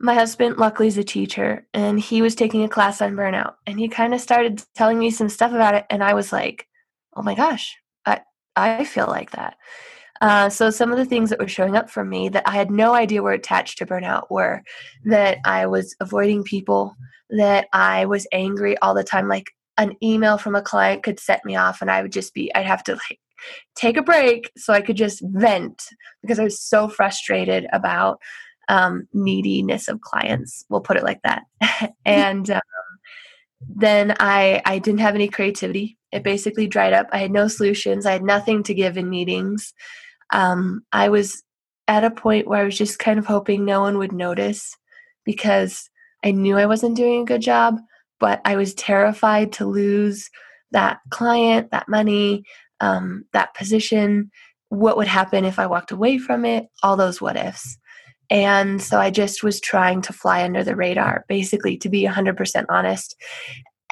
my 0.00 0.14
husband 0.14 0.56
luckily 0.56 0.88
is 0.88 0.96
a 0.96 1.04
teacher 1.04 1.66
and 1.74 2.00
he 2.00 2.22
was 2.22 2.34
taking 2.34 2.64
a 2.64 2.68
class 2.68 3.02
on 3.02 3.14
burnout 3.14 3.54
and 3.66 3.78
he 3.78 3.86
kind 3.86 4.14
of 4.14 4.20
started 4.20 4.64
telling 4.74 4.98
me 4.98 5.10
some 5.10 5.28
stuff 5.28 5.52
about 5.52 5.74
it 5.74 5.84
and 5.90 6.02
i 6.02 6.14
was 6.14 6.32
like 6.32 6.66
oh 7.14 7.22
my 7.22 7.34
gosh 7.34 7.76
i 8.06 8.20
i 8.56 8.84
feel 8.84 9.06
like 9.06 9.30
that. 9.32 9.56
Uh, 10.22 10.50
so 10.50 10.68
some 10.68 10.92
of 10.92 10.98
the 10.98 11.04
things 11.06 11.30
that 11.30 11.38
were 11.38 11.48
showing 11.48 11.76
up 11.76 11.88
for 11.88 12.04
me 12.04 12.28
that 12.28 12.42
i 12.46 12.52
had 12.52 12.70
no 12.70 12.94
idea 12.94 13.22
were 13.22 13.32
attached 13.32 13.78
to 13.78 13.86
burnout 13.86 14.30
were 14.30 14.62
that 15.04 15.38
i 15.44 15.66
was 15.66 15.94
avoiding 16.00 16.42
people 16.42 16.94
that 17.30 17.68
i 17.72 18.04
was 18.06 18.26
angry 18.32 18.76
all 18.78 18.94
the 18.94 19.04
time 19.04 19.28
like 19.28 19.50
an 19.78 19.94
email 20.02 20.36
from 20.36 20.54
a 20.54 20.62
client 20.62 21.02
could 21.02 21.20
set 21.20 21.44
me 21.44 21.56
off 21.56 21.80
and 21.80 21.90
i 21.90 22.02
would 22.02 22.12
just 22.12 22.34
be 22.34 22.54
i'd 22.54 22.66
have 22.66 22.84
to 22.84 22.92
like 22.92 23.18
take 23.74 23.96
a 23.96 24.02
break 24.02 24.50
so 24.58 24.74
i 24.74 24.80
could 24.82 24.96
just 24.96 25.22
vent 25.24 25.84
because 26.20 26.38
i 26.38 26.44
was 26.44 26.60
so 26.60 26.86
frustrated 26.86 27.66
about 27.72 28.18
um, 28.70 29.08
neediness 29.12 29.88
of 29.88 30.00
clients. 30.00 30.64
We'll 30.68 30.80
put 30.80 30.96
it 30.96 31.02
like 31.02 31.20
that. 31.22 31.42
and 32.06 32.48
um, 32.50 32.60
then 33.68 34.14
I 34.20 34.62
I 34.64 34.78
didn't 34.78 35.00
have 35.00 35.16
any 35.16 35.28
creativity. 35.28 35.98
It 36.12 36.22
basically 36.22 36.68
dried 36.68 36.92
up. 36.92 37.08
I 37.12 37.18
had 37.18 37.32
no 37.32 37.48
solutions. 37.48 38.06
I 38.06 38.12
had 38.12 38.22
nothing 38.22 38.62
to 38.62 38.74
give 38.74 38.96
in 38.96 39.10
meetings. 39.10 39.74
Um, 40.32 40.82
I 40.92 41.08
was 41.08 41.42
at 41.88 42.04
a 42.04 42.10
point 42.10 42.46
where 42.46 42.60
I 42.60 42.64
was 42.64 42.78
just 42.78 43.00
kind 43.00 43.18
of 43.18 43.26
hoping 43.26 43.64
no 43.64 43.80
one 43.80 43.98
would 43.98 44.12
notice 44.12 44.76
because 45.24 45.90
I 46.24 46.30
knew 46.30 46.56
I 46.56 46.66
wasn't 46.66 46.96
doing 46.96 47.22
a 47.22 47.26
good 47.26 47.42
job, 47.42 47.78
but 48.20 48.40
I 48.44 48.54
was 48.54 48.74
terrified 48.74 49.52
to 49.54 49.66
lose 49.66 50.30
that 50.70 51.00
client, 51.10 51.72
that 51.72 51.88
money, 51.88 52.44
um, 52.78 53.24
that 53.32 53.54
position. 53.54 54.30
What 54.68 54.96
would 54.96 55.08
happen 55.08 55.44
if 55.44 55.58
I 55.58 55.66
walked 55.66 55.90
away 55.90 56.18
from 56.18 56.44
it? 56.44 56.68
All 56.84 56.96
those 56.96 57.20
what 57.20 57.36
ifs. 57.36 57.76
And 58.30 58.80
so 58.80 58.98
I 58.98 59.10
just 59.10 59.42
was 59.42 59.60
trying 59.60 60.02
to 60.02 60.12
fly 60.12 60.44
under 60.44 60.62
the 60.62 60.76
radar, 60.76 61.24
basically, 61.28 61.76
to 61.78 61.88
be 61.88 62.04
100% 62.04 62.64
honest. 62.68 63.16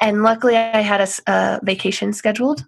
And 0.01 0.23
luckily, 0.23 0.55
I 0.55 0.79
had 0.79 1.01
a, 1.01 1.31
a 1.31 1.59
vacation 1.63 2.13
scheduled. 2.13 2.65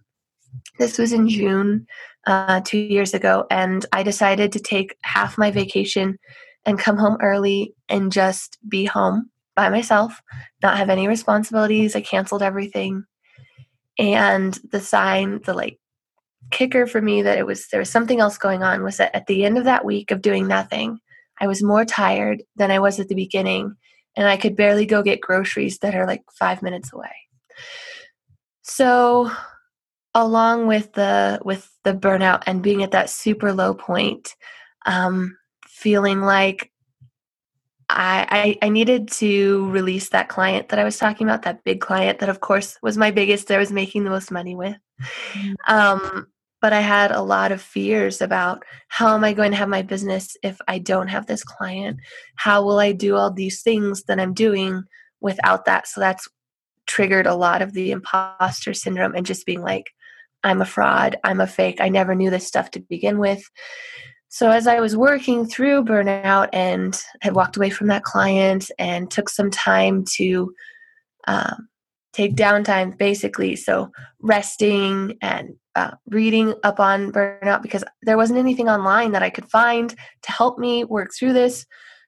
This 0.80 0.98
was 0.98 1.14
in 1.14 1.30
June 1.30 1.88
uh, 2.28 2.62
two 2.66 2.78
years 2.78 3.14
ago. 3.14 3.46
And 3.50 3.86
I 3.94 4.04
decided 4.04 4.52
to 4.52 4.60
take 4.60 4.96
half 5.04 5.38
my 5.38 5.50
vacation 5.50 6.18
and 6.66 6.78
come 6.78 6.98
home 6.98 7.18
early 7.22 7.74
and 7.90 8.12
just 8.12 8.58
be 8.68 8.86
home 8.86 9.30
by 9.56 9.70
myself, 9.70 10.22
not 10.62 10.78
have 10.78 10.90
any 10.90 11.08
responsibilities. 11.08 11.96
I 11.96 12.02
canceled 12.02 12.44
everything. 12.44 13.06
And 13.98 14.58
the 14.72 14.80
sign, 14.80 15.42
the 15.46 15.54
like 15.54 15.80
kicker 16.52 16.86
for 16.86 17.02
me 17.02 17.22
that 17.22 17.38
it 17.38 17.46
was 17.46 17.68
there 17.70 17.80
was 17.80 17.90
something 17.90 18.20
else 18.20 18.38
going 18.38 18.62
on 18.62 18.84
was 18.84 18.98
that 18.98 19.16
at 19.16 19.28
the 19.28 19.46
end 19.46 19.58
of 19.58 19.64
that 19.64 19.86
week 19.86 20.12
of 20.12 20.22
doing 20.22 20.48
nothing, 20.48 21.00
I 21.42 21.48
was 21.48 21.64
more 21.64 21.84
tired 21.84 22.44
than 22.56 22.72
I 22.72 22.80
was 22.80 23.00
at 23.00 23.08
the 23.08 23.16
beginning, 23.16 23.76
and 24.16 24.28
I 24.28 24.38
could 24.38 24.56
barely 24.56 24.86
go 24.86 25.02
get 25.02 25.20
groceries 25.20 25.80
that 25.80 25.96
are 25.96 26.06
like 26.06 26.24
five 26.32 26.62
minutes 26.62 26.94
away. 26.94 27.12
So, 28.62 29.32
along 30.14 30.68
with 30.68 30.94
the 30.94 31.40
with 31.44 31.70
the 31.84 31.94
burnout 31.94 32.44
and 32.46 32.62
being 32.62 32.84
at 32.84 32.92
that 32.92 33.10
super 33.10 33.52
low 33.52 33.74
point, 33.74 34.36
um, 34.86 35.38
feeling 35.68 36.22
like 36.22 36.72
I, 37.90 38.58
I, 38.62 38.66
I 38.68 38.70
needed 38.70 39.10
to 39.14 39.70
release 39.70 40.10
that 40.10 40.30
client 40.30 40.70
that 40.70 40.80
I 40.80 40.84
was 40.84 40.98
talking 40.98 41.28
about, 41.28 41.42
that 41.42 41.64
big 41.64 41.82
client 41.82 42.20
that, 42.20 42.30
of 42.30 42.40
course, 42.40 42.78
was 42.82 42.98
my 42.98 43.12
biggest. 43.12 43.48
That 43.48 43.56
I 43.56 43.60
was 43.60 43.72
making 43.72 44.04
the 44.04 44.10
most 44.10 44.32
money 44.32 44.56
with. 44.56 44.78
Mm-hmm. 45.34 45.74
Um, 45.74 46.28
but 46.62 46.74
I 46.74 46.82
had 46.82 47.12
a 47.12 47.22
lot 47.22 47.52
of 47.52 47.62
fears 47.62 48.22
about 48.22 48.64
how 48.88 49.16
am 49.16 49.24
I 49.24 49.34
going 49.34 49.52
to 49.52 49.58
have 49.58 49.70
my 49.70 49.82
business 49.82 50.38
if 50.44 50.60
I 50.68 50.78
don't 50.78 51.08
have 51.08 51.26
this 51.26 51.44
client? 51.44 52.00
How 52.36 52.64
will 52.64 52.80
I 52.80 52.92
do 52.92 53.16
all 53.16 53.32
these 53.32 53.64
things 53.64 54.04
that 54.04 54.20
I'm 54.20 54.34
doing 54.34 54.84
without 55.20 55.66
that? 55.66 55.88
So 55.88 56.00
that's 56.00 56.28
triggered 56.86 57.26
a 57.26 57.36
lot 57.36 57.62
of 57.62 57.74
the 57.74 57.92
imposter 57.92 58.74
syndrome 58.74 59.16
and 59.16 59.26
just 59.26 59.46
being 59.46 59.62
like, 59.62 59.92
I'm 60.44 60.62
a 60.62 60.66
fraud, 60.66 61.18
I'm 61.24 61.42
a 61.42 61.48
fake, 61.48 61.80
I 61.80 61.90
never 61.90 62.16
knew 62.16 62.30
this 62.30 62.48
stuff 62.48 62.72
to 62.72 62.80
begin 62.80 63.20
with. 63.20 63.44
So, 64.30 64.50
as 64.50 64.66
I 64.66 64.80
was 64.80 64.96
working 64.96 65.46
through 65.46 65.84
burnout 65.84 66.48
and 66.54 67.00
had 67.22 67.36
walked 67.36 67.58
away 67.58 67.70
from 67.70 67.88
that 67.88 68.04
client 68.04 68.72
and 68.80 69.12
took 69.12 69.30
some 69.30 69.52
time 69.52 70.06
to 70.14 70.54
um, 71.28 71.68
take 72.14 72.36
downtime, 72.36 72.98
basically, 72.98 73.56
so 73.56 73.92
resting 74.22 75.18
and 75.22 75.56
uh, 75.76 75.92
reading 76.08 76.54
up 76.64 76.80
on 76.80 77.12
burnout 77.12 77.62
because 77.62 77.84
there 78.02 78.18
wasn't 78.18 78.40
anything 78.40 78.68
online 78.68 79.14
that 79.14 79.24
I 79.24 79.30
could 79.30 79.50
find 79.50 79.90
to 79.90 80.32
help 80.32 80.60
me 80.60 80.84
work 80.84 81.12
through 81.18 81.34
this. 81.34 81.66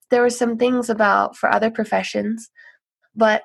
There 0.10 0.22
were 0.22 0.30
some 0.30 0.58
things 0.58 0.90
about 0.90 1.38
for 1.38 1.50
other 1.50 1.72
professions, 1.72 2.50
but 3.16 3.44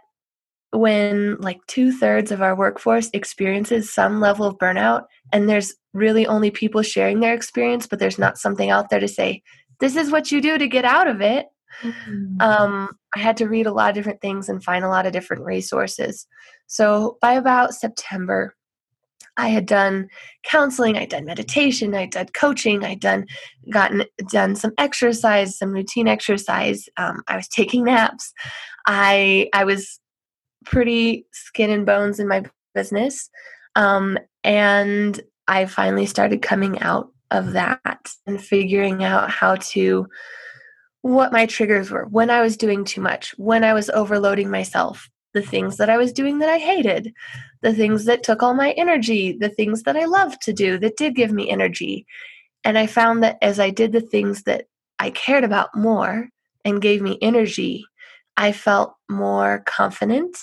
when 0.70 1.36
like 1.38 1.60
two 1.66 1.92
thirds 1.92 2.30
of 2.30 2.42
our 2.42 2.54
workforce 2.54 3.08
experiences 3.14 3.92
some 3.92 4.20
level 4.20 4.46
of 4.46 4.58
burnout, 4.58 5.04
and 5.32 5.48
there's 5.48 5.74
really 5.94 6.26
only 6.26 6.50
people 6.50 6.82
sharing 6.82 7.20
their 7.20 7.34
experience, 7.34 7.86
but 7.86 7.98
there's 7.98 8.18
not 8.18 8.38
something 8.38 8.70
out 8.70 8.90
there 8.90 9.00
to 9.00 9.08
say, 9.08 9.42
this 9.80 9.96
is 9.96 10.10
what 10.10 10.32
you 10.32 10.40
do 10.40 10.58
to 10.58 10.66
get 10.66 10.84
out 10.84 11.06
of 11.06 11.20
it. 11.20 11.46
Mm-hmm. 11.82 12.40
Um, 12.40 12.96
I 13.16 13.20
had 13.20 13.36
to 13.38 13.48
read 13.48 13.66
a 13.66 13.72
lot 13.72 13.90
of 13.90 13.94
different 13.94 14.20
things 14.20 14.48
and 14.48 14.62
find 14.62 14.84
a 14.84 14.88
lot 14.88 15.06
of 15.06 15.12
different 15.12 15.44
resources. 15.44 16.26
So 16.66 17.18
by 17.20 17.32
about 17.34 17.74
September, 17.74 18.54
I 19.38 19.48
had 19.48 19.66
done 19.66 20.08
counseling, 20.42 20.98
I'd 20.98 21.10
done 21.10 21.24
meditation, 21.24 21.94
I'd 21.94 22.10
done 22.10 22.26
coaching, 22.34 22.84
I'd 22.84 23.00
done 23.00 23.24
gotten 23.70 24.04
done 24.30 24.56
some 24.56 24.72
exercise, 24.78 25.56
some 25.56 25.70
routine 25.70 26.08
exercise. 26.08 26.88
Um, 26.96 27.22
I 27.28 27.36
was 27.36 27.48
taking 27.48 27.84
naps. 27.84 28.32
I 28.86 29.48
I 29.54 29.64
was 29.64 30.00
pretty 30.64 31.24
skin 31.32 31.70
and 31.70 31.86
bones 31.86 32.18
in 32.18 32.26
my 32.26 32.44
business, 32.74 33.30
um, 33.76 34.18
and 34.42 35.20
I 35.46 35.66
finally 35.66 36.06
started 36.06 36.42
coming 36.42 36.80
out 36.80 37.08
of 37.30 37.52
that 37.52 38.08
and 38.26 38.42
figuring 38.42 39.04
out 39.04 39.30
how 39.30 39.56
to 39.56 40.06
what 41.02 41.32
my 41.32 41.46
triggers 41.46 41.90
were 41.90 42.04
when 42.06 42.30
I 42.30 42.40
was 42.40 42.56
doing 42.56 42.84
too 42.84 43.00
much, 43.00 43.34
when 43.38 43.64
I 43.64 43.72
was 43.72 43.90
overloading 43.90 44.50
myself, 44.50 45.08
the 45.34 45.42
things 45.42 45.76
that 45.76 45.90
I 45.90 45.96
was 45.96 46.12
doing 46.12 46.38
that 46.38 46.48
I 46.48 46.58
hated, 46.58 47.12
the 47.62 47.72
things 47.72 48.04
that 48.06 48.22
took 48.22 48.42
all 48.42 48.54
my 48.54 48.72
energy, 48.72 49.36
the 49.38 49.48
things 49.48 49.82
that 49.84 49.96
I 49.96 50.06
loved 50.06 50.40
to 50.42 50.52
do 50.52 50.78
that 50.78 50.96
did 50.96 51.14
give 51.14 51.30
me 51.30 51.50
energy. 51.50 52.06
And 52.64 52.76
I 52.78 52.86
found 52.86 53.22
that 53.22 53.38
as 53.42 53.60
I 53.60 53.70
did 53.70 53.92
the 53.92 54.00
things 54.00 54.42
that 54.44 54.66
I 54.98 55.10
cared 55.10 55.44
about 55.44 55.74
more 55.74 56.28
and 56.64 56.82
gave 56.82 57.00
me 57.00 57.18
energy, 57.22 57.84
I 58.36 58.52
felt 58.52 58.94
more 59.08 59.62
confident. 59.66 60.36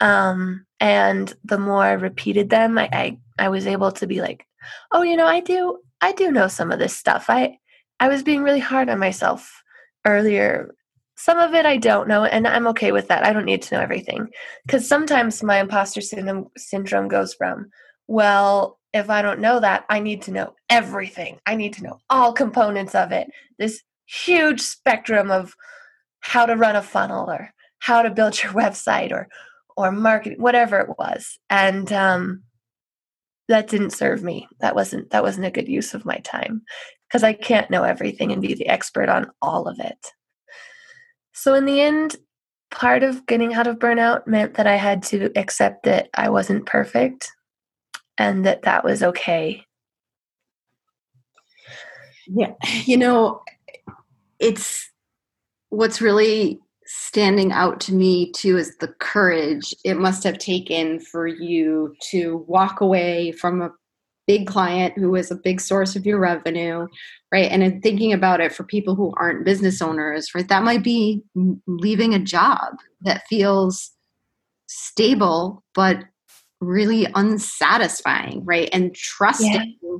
Um, 0.00 0.66
and 0.80 1.32
the 1.44 1.58
more 1.58 1.82
I 1.82 1.92
repeated 1.92 2.50
them, 2.50 2.78
I, 2.78 2.88
I 2.92 3.18
I 3.38 3.48
was 3.48 3.66
able 3.66 3.92
to 3.92 4.06
be 4.06 4.20
like, 4.20 4.46
oh, 4.90 5.02
you 5.02 5.16
know, 5.16 5.26
I 5.26 5.40
do 5.40 5.78
I 6.00 6.12
do 6.12 6.30
know 6.30 6.48
some 6.48 6.70
of 6.72 6.78
this 6.78 6.96
stuff. 6.96 7.26
I 7.28 7.58
I 8.00 8.08
was 8.08 8.22
being 8.22 8.42
really 8.42 8.60
hard 8.60 8.88
on 8.88 8.98
myself 8.98 9.61
earlier 10.04 10.74
some 11.22 11.38
of 11.38 11.54
it 11.54 11.66
I 11.66 11.76
don't 11.76 12.08
know, 12.08 12.24
and 12.24 12.48
I'm 12.48 12.66
okay 12.68 12.90
with 12.90 13.06
that. 13.08 13.24
I 13.24 13.32
don't 13.32 13.44
need 13.44 13.62
to 13.62 13.74
know 13.74 13.80
everything. 13.80 14.28
Because 14.66 14.88
sometimes 14.88 15.40
my 15.42 15.60
imposter 15.60 16.00
syndrome, 16.00 16.48
syndrome 16.56 17.06
goes 17.06 17.32
from, 17.32 17.70
well, 18.08 18.80
if 18.92 19.08
I 19.08 19.22
don't 19.22 19.38
know 19.38 19.60
that, 19.60 19.84
I 19.88 20.00
need 20.00 20.22
to 20.22 20.32
know 20.32 20.54
everything. 20.68 21.38
I 21.46 21.54
need 21.54 21.74
to 21.74 21.84
know 21.84 22.00
all 22.10 22.32
components 22.32 22.96
of 22.96 23.12
it. 23.12 23.28
This 23.58 23.82
huge 24.06 24.60
spectrum 24.60 25.30
of 25.30 25.54
how 26.20 26.44
to 26.44 26.56
run 26.56 26.74
a 26.76 26.82
funnel 26.82 27.30
or 27.30 27.50
how 27.78 28.02
to 28.02 28.10
build 28.10 28.42
your 28.42 28.52
website 28.62 29.12
or 29.12 29.28
or 29.76 29.92
marketing, 29.92 30.40
whatever 30.40 30.80
it 30.80 30.90
was. 30.98 31.38
And 31.48 31.90
um, 31.92 32.42
that 33.48 33.68
didn't 33.68 33.90
serve 33.90 34.22
me. 34.22 34.48
That 34.60 34.74
wasn't 34.74 35.10
that 35.10 35.22
wasn't 35.22 35.46
a 35.46 35.50
good 35.52 35.68
use 35.68 35.94
of 35.94 36.04
my 36.04 36.16
time 36.18 36.62
because 37.12 37.22
I 37.22 37.34
can't 37.34 37.70
know 37.70 37.82
everything 37.82 38.32
and 38.32 38.40
be 38.40 38.54
the 38.54 38.68
expert 38.68 39.10
on 39.10 39.30
all 39.42 39.68
of 39.68 39.78
it. 39.78 40.12
So, 41.34 41.52
in 41.52 41.66
the 41.66 41.82
end, 41.82 42.16
part 42.70 43.02
of 43.02 43.26
getting 43.26 43.52
out 43.52 43.66
of 43.66 43.78
burnout 43.78 44.26
meant 44.26 44.54
that 44.54 44.66
I 44.66 44.76
had 44.76 45.02
to 45.04 45.30
accept 45.36 45.84
that 45.84 46.08
I 46.14 46.30
wasn't 46.30 46.64
perfect 46.64 47.30
and 48.16 48.46
that 48.46 48.62
that 48.62 48.82
was 48.82 49.02
okay. 49.02 49.62
Yeah. 52.26 52.54
You 52.84 52.96
know, 52.96 53.42
it's 54.38 54.90
what's 55.68 56.00
really 56.00 56.60
standing 56.86 57.52
out 57.52 57.80
to 57.80 57.94
me 57.94 58.32
too 58.32 58.56
is 58.56 58.76
the 58.78 58.88
courage 59.00 59.74
it 59.84 59.96
must 59.96 60.22
have 60.24 60.38
taken 60.38 60.98
for 60.98 61.26
you 61.26 61.94
to 62.10 62.44
walk 62.48 62.80
away 62.80 63.32
from 63.32 63.62
a 63.62 63.70
big 64.26 64.46
client 64.46 64.94
who 64.96 65.14
is 65.14 65.30
a 65.30 65.36
big 65.36 65.60
source 65.60 65.96
of 65.96 66.06
your 66.06 66.18
revenue 66.18 66.86
right? 67.32 67.50
And 67.50 67.62
in 67.62 67.80
thinking 67.80 68.12
about 68.12 68.40
it 68.40 68.52
for 68.52 68.62
people 68.64 68.94
who 68.94 69.12
aren't 69.16 69.44
business 69.44 69.80
owners 69.82 70.34
right 70.34 70.48
that 70.48 70.62
might 70.62 70.84
be 70.84 71.22
leaving 71.66 72.14
a 72.14 72.18
job 72.18 72.76
that 73.02 73.26
feels 73.28 73.90
stable 74.66 75.62
but 75.74 76.04
really 76.60 77.06
unsatisfying 77.14 78.44
right? 78.44 78.68
And 78.72 78.94
trusting 78.94 79.78
yeah. 79.82 79.98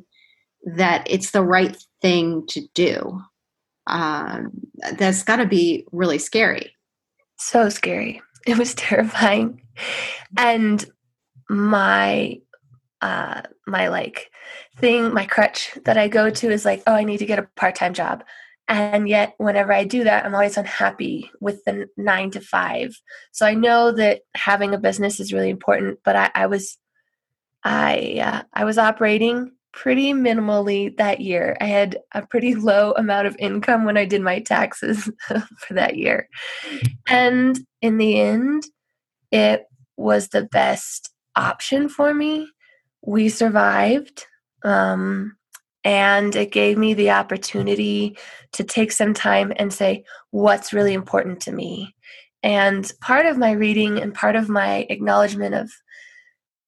that 0.77 1.07
it's 1.11 1.33
the 1.33 1.43
right 1.43 1.77
thing 2.01 2.45
to 2.49 2.61
do. 2.75 3.21
Um, 3.87 4.53
that's 4.97 5.25
got 5.25 5.37
to 5.37 5.47
be 5.47 5.87
really 5.91 6.19
scary. 6.19 6.77
So 7.39 7.69
scary. 7.69 8.23
It 8.47 8.59
was 8.59 8.75
terrifying. 8.75 9.63
And 10.37 10.85
my 11.49 12.41
uh, 13.03 13.43
my 13.67 13.89
like 13.89 14.31
thing, 14.79 15.13
my 15.13 15.27
crutch 15.27 15.77
that 15.85 15.99
I 15.99 16.09
go 16.09 16.31
to 16.31 16.51
is 16.51 16.65
like, 16.65 16.83
oh, 16.87 16.95
I 16.95 17.05
need 17.05 17.19
to 17.19 17.27
get 17.27 17.41
a 17.41 17.49
part 17.57 17.75
time 17.75 17.93
job. 17.93 18.25
And 18.69 19.09
yet, 19.09 19.35
whenever 19.39 19.73
I 19.73 19.85
do 19.85 20.05
that, 20.05 20.25
I'm 20.25 20.35
always 20.35 20.57
unhappy 20.57 21.31
with 21.41 21.65
the 21.65 21.89
nine 21.97 22.31
to 22.31 22.41
five. 22.41 22.95
So 23.33 23.45
I 23.45 23.55
know 23.55 23.93
that 23.93 24.21
having 24.37 24.73
a 24.73 24.79
business 24.79 25.19
is 25.19 25.33
really 25.33 25.51
important, 25.51 25.99
but 26.05 26.15
I, 26.15 26.31
I 26.35 26.47
was, 26.47 26.79
I, 27.65 28.21
uh, 28.23 28.43
I 28.55 28.65
was 28.65 28.79
operating 28.79 29.51
pretty 29.73 30.13
minimally 30.13 30.97
that 30.97 31.21
year. 31.21 31.57
I 31.61 31.65
had 31.65 31.99
a 32.13 32.25
pretty 32.25 32.55
low 32.55 32.93
amount 32.93 33.27
of 33.27 33.37
income 33.41 33.85
when 33.85 33.99
I 33.99 34.05
did 34.05 34.23
my 34.23 34.39
taxes 34.39 35.11
for 35.59 35.75
that 35.75 35.97
year. 35.97 36.29
And 37.09 37.59
in 37.81 37.99
the 37.99 38.21
end, 38.21 38.63
it 39.33 39.65
was 39.97 40.29
the 40.29 40.45
best 40.45 41.11
option 41.35 41.89
for 41.89 42.15
me 42.15 42.47
we 43.03 43.29
survived. 43.29 44.27
Um, 44.65 45.37
and 45.85 46.37
it 46.37 46.53
gave 46.53 46.79
me 46.79 46.95
the 46.95 47.11
opportunity 47.11 48.17
to 48.53 48.63
take 48.63 48.93
some 48.93 49.15
time 49.15 49.53
and 49.57 49.73
say, 49.73 50.05
what's 50.31 50.73
really 50.73 50.95
important 50.95 51.41
to 51.41 51.53
me? 51.53 51.95
And 52.43 52.91
part 53.01 53.27
of 53.27 53.39
my 53.39 53.53
reading 53.53 54.01
and 54.01 54.15
part 54.15 54.37
of 54.37 54.49
my 54.49 54.87
acknowledgement 54.91 55.55
of 55.55 55.71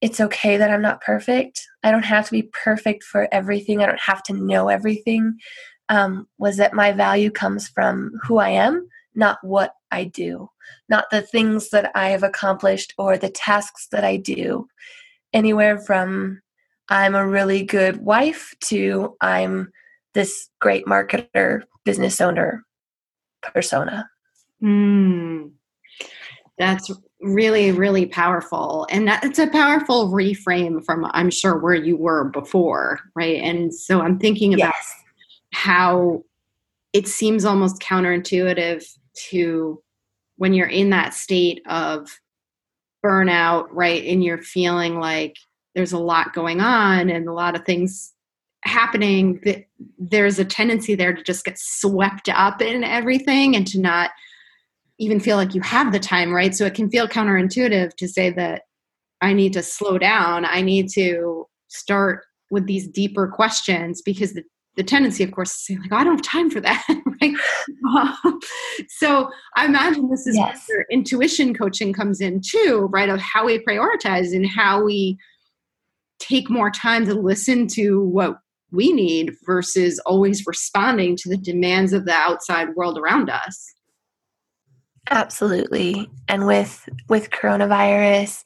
it's 0.00 0.20
okay 0.20 0.56
that 0.56 0.70
I'm 0.70 0.82
not 0.82 1.00
perfect. 1.00 1.66
I 1.82 1.90
don't 1.90 2.04
have 2.04 2.26
to 2.26 2.32
be 2.32 2.50
perfect 2.64 3.04
for 3.04 3.28
everything. 3.32 3.82
I 3.82 3.86
don't 3.86 4.00
have 4.00 4.22
to 4.24 4.34
know 4.34 4.68
everything. 4.68 5.38
Um, 5.88 6.26
was 6.38 6.56
that 6.56 6.74
my 6.74 6.92
value 6.92 7.30
comes 7.30 7.68
from 7.68 8.12
who 8.22 8.38
I 8.38 8.50
am, 8.50 8.88
not 9.14 9.38
what 9.42 9.74
I 9.90 10.04
do, 10.04 10.50
not 10.88 11.06
the 11.10 11.22
things 11.22 11.70
that 11.70 11.90
I 11.94 12.08
have 12.08 12.22
accomplished 12.22 12.94
or 12.98 13.16
the 13.16 13.30
tasks 13.30 13.88
that 13.92 14.04
I 14.04 14.16
do 14.16 14.66
anywhere 15.34 15.78
from 15.78 16.40
I'm 16.88 17.14
a 17.14 17.26
really 17.26 17.62
good 17.62 17.98
wife 18.04 18.54
to 18.64 19.16
I'm 19.20 19.70
this 20.14 20.48
great 20.60 20.86
marketer, 20.86 21.62
business 21.84 22.20
owner 22.20 22.64
persona. 23.42 24.08
Mm, 24.62 25.50
that's 26.58 26.90
really, 27.20 27.72
really 27.72 28.06
powerful. 28.06 28.86
And 28.90 29.08
it's 29.22 29.38
a 29.38 29.48
powerful 29.48 30.08
reframe 30.08 30.84
from, 30.84 31.10
I'm 31.12 31.30
sure, 31.30 31.58
where 31.58 31.74
you 31.74 31.96
were 31.96 32.24
before, 32.24 33.00
right? 33.14 33.40
And 33.40 33.74
so 33.74 34.00
I'm 34.02 34.18
thinking 34.18 34.54
about 34.54 34.74
yes. 34.74 34.94
how 35.52 36.22
it 36.92 37.08
seems 37.08 37.44
almost 37.44 37.80
counterintuitive 37.80 38.86
to 39.30 39.82
when 40.36 40.52
you're 40.54 40.66
in 40.66 40.90
that 40.90 41.14
state 41.14 41.62
of 41.66 42.08
burnout, 43.04 43.66
right? 43.70 44.04
And 44.04 44.24
you're 44.24 44.42
feeling 44.42 44.98
like 44.98 45.36
there's 45.74 45.92
a 45.92 45.98
lot 45.98 46.32
going 46.32 46.60
on 46.60 47.10
and 47.10 47.28
a 47.28 47.32
lot 47.32 47.54
of 47.54 47.64
things 47.64 48.12
happening 48.62 49.40
that 49.44 49.66
there's 49.98 50.38
a 50.38 50.44
tendency 50.44 50.94
there 50.94 51.12
to 51.12 51.22
just 51.22 51.44
get 51.44 51.58
swept 51.58 52.28
up 52.28 52.62
in 52.62 52.82
everything 52.82 53.54
and 53.54 53.66
to 53.66 53.80
not 53.80 54.10
even 54.98 55.20
feel 55.20 55.36
like 55.36 55.54
you 55.54 55.60
have 55.60 55.92
the 55.92 55.98
time, 55.98 56.32
right? 56.32 56.54
So 56.54 56.64
it 56.64 56.74
can 56.74 56.90
feel 56.90 57.08
counterintuitive 57.08 57.94
to 57.96 58.08
say 58.08 58.30
that 58.30 58.62
I 59.20 59.32
need 59.32 59.52
to 59.54 59.62
slow 59.62 59.98
down. 59.98 60.44
I 60.44 60.62
need 60.62 60.88
to 60.90 61.46
start 61.68 62.24
with 62.50 62.66
these 62.66 62.88
deeper 62.88 63.26
questions 63.26 64.00
because 64.02 64.32
the 64.32 64.44
the 64.76 64.82
tendency, 64.82 65.22
of 65.22 65.30
course, 65.30 65.52
is 65.52 65.56
to 65.56 65.62
say 65.74 65.78
like, 65.78 65.92
oh, 65.92 65.96
I 65.96 66.04
don't 66.04 66.16
have 66.16 66.22
time 66.22 66.50
for 66.50 66.60
that, 66.60 66.84
right? 67.22 67.34
Um, 67.88 68.40
so 68.88 69.30
I 69.56 69.66
imagine 69.66 70.10
this 70.10 70.26
is 70.26 70.36
yes. 70.36 70.64
where 70.68 70.86
intuition 70.90 71.54
coaching 71.54 71.92
comes 71.92 72.20
in 72.20 72.40
too, 72.40 72.88
right? 72.92 73.08
Of 73.08 73.20
how 73.20 73.46
we 73.46 73.58
prioritize 73.58 74.34
and 74.34 74.46
how 74.46 74.82
we 74.82 75.16
take 76.18 76.50
more 76.50 76.70
time 76.70 77.06
to 77.06 77.14
listen 77.14 77.66
to 77.68 78.02
what 78.04 78.38
we 78.72 78.92
need 78.92 79.34
versus 79.44 80.00
always 80.00 80.46
responding 80.46 81.16
to 81.16 81.28
the 81.28 81.36
demands 81.36 81.92
of 81.92 82.06
the 82.06 82.12
outside 82.12 82.74
world 82.74 82.98
around 82.98 83.30
us. 83.30 83.73
Absolutely. 85.10 86.08
And 86.28 86.46
with 86.46 86.88
with 87.08 87.30
coronavirus, 87.30 88.42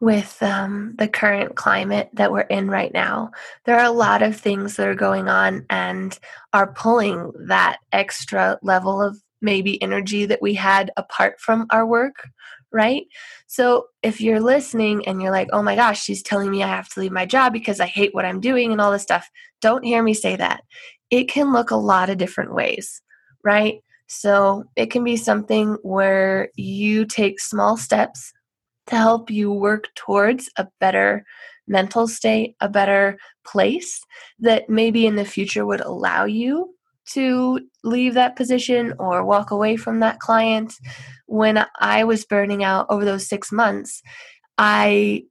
with 0.00 0.42
um, 0.42 0.94
the 0.98 1.06
current 1.06 1.54
climate 1.54 2.10
that 2.14 2.32
we're 2.32 2.40
in 2.42 2.68
right 2.68 2.92
now, 2.92 3.30
there 3.64 3.78
are 3.78 3.84
a 3.84 3.90
lot 3.92 4.22
of 4.22 4.36
things 4.36 4.76
that 4.76 4.88
are 4.88 4.94
going 4.94 5.28
on 5.28 5.64
and 5.70 6.18
are 6.52 6.72
pulling 6.72 7.30
that 7.46 7.78
extra 7.92 8.58
level 8.62 9.00
of 9.00 9.22
maybe 9.40 9.80
energy 9.82 10.26
that 10.26 10.42
we 10.42 10.52
had 10.54 10.90
apart 10.96 11.40
from 11.40 11.66
our 11.70 11.86
work, 11.86 12.28
right? 12.72 13.04
So 13.46 13.86
if 14.02 14.20
you're 14.20 14.40
listening 14.40 15.06
and 15.06 15.22
you're 15.22 15.30
like, 15.30 15.48
oh 15.52 15.62
my 15.62 15.76
gosh, 15.76 16.02
she's 16.02 16.22
telling 16.22 16.50
me 16.50 16.62
I 16.62 16.68
have 16.68 16.88
to 16.90 17.00
leave 17.00 17.12
my 17.12 17.24
job 17.24 17.52
because 17.52 17.78
I 17.80 17.86
hate 17.86 18.14
what 18.14 18.24
I'm 18.24 18.40
doing 18.40 18.72
and 18.72 18.80
all 18.80 18.90
this 18.92 19.02
stuff, 19.02 19.30
don't 19.60 19.84
hear 19.84 20.02
me 20.02 20.12
say 20.14 20.34
that. 20.36 20.62
It 21.10 21.24
can 21.28 21.52
look 21.52 21.70
a 21.70 21.76
lot 21.76 22.10
of 22.10 22.18
different 22.18 22.52
ways, 22.54 23.00
right? 23.44 23.80
So 24.12 24.64
it 24.74 24.90
can 24.90 25.04
be 25.04 25.16
something 25.16 25.76
where 25.82 26.48
you 26.56 27.06
take 27.06 27.38
small 27.38 27.76
steps 27.76 28.32
to 28.88 28.96
help 28.96 29.30
you 29.30 29.52
work 29.52 29.84
towards 29.94 30.50
a 30.56 30.66
better 30.80 31.24
mental 31.68 32.08
state, 32.08 32.56
a 32.60 32.68
better 32.68 33.16
place 33.46 34.00
that 34.40 34.68
maybe 34.68 35.06
in 35.06 35.14
the 35.14 35.24
future 35.24 35.64
would 35.64 35.80
allow 35.80 36.24
you 36.24 36.74
to 37.12 37.60
leave 37.84 38.14
that 38.14 38.34
position 38.34 38.94
or 38.98 39.24
walk 39.24 39.52
away 39.52 39.76
from 39.76 40.00
that 40.00 40.18
client. 40.18 40.74
When 41.26 41.64
I 41.78 42.02
was 42.02 42.24
burning 42.24 42.64
out 42.64 42.86
over 42.90 43.04
those 43.04 43.28
six 43.28 43.52
months, 43.52 44.02
I 44.58 45.22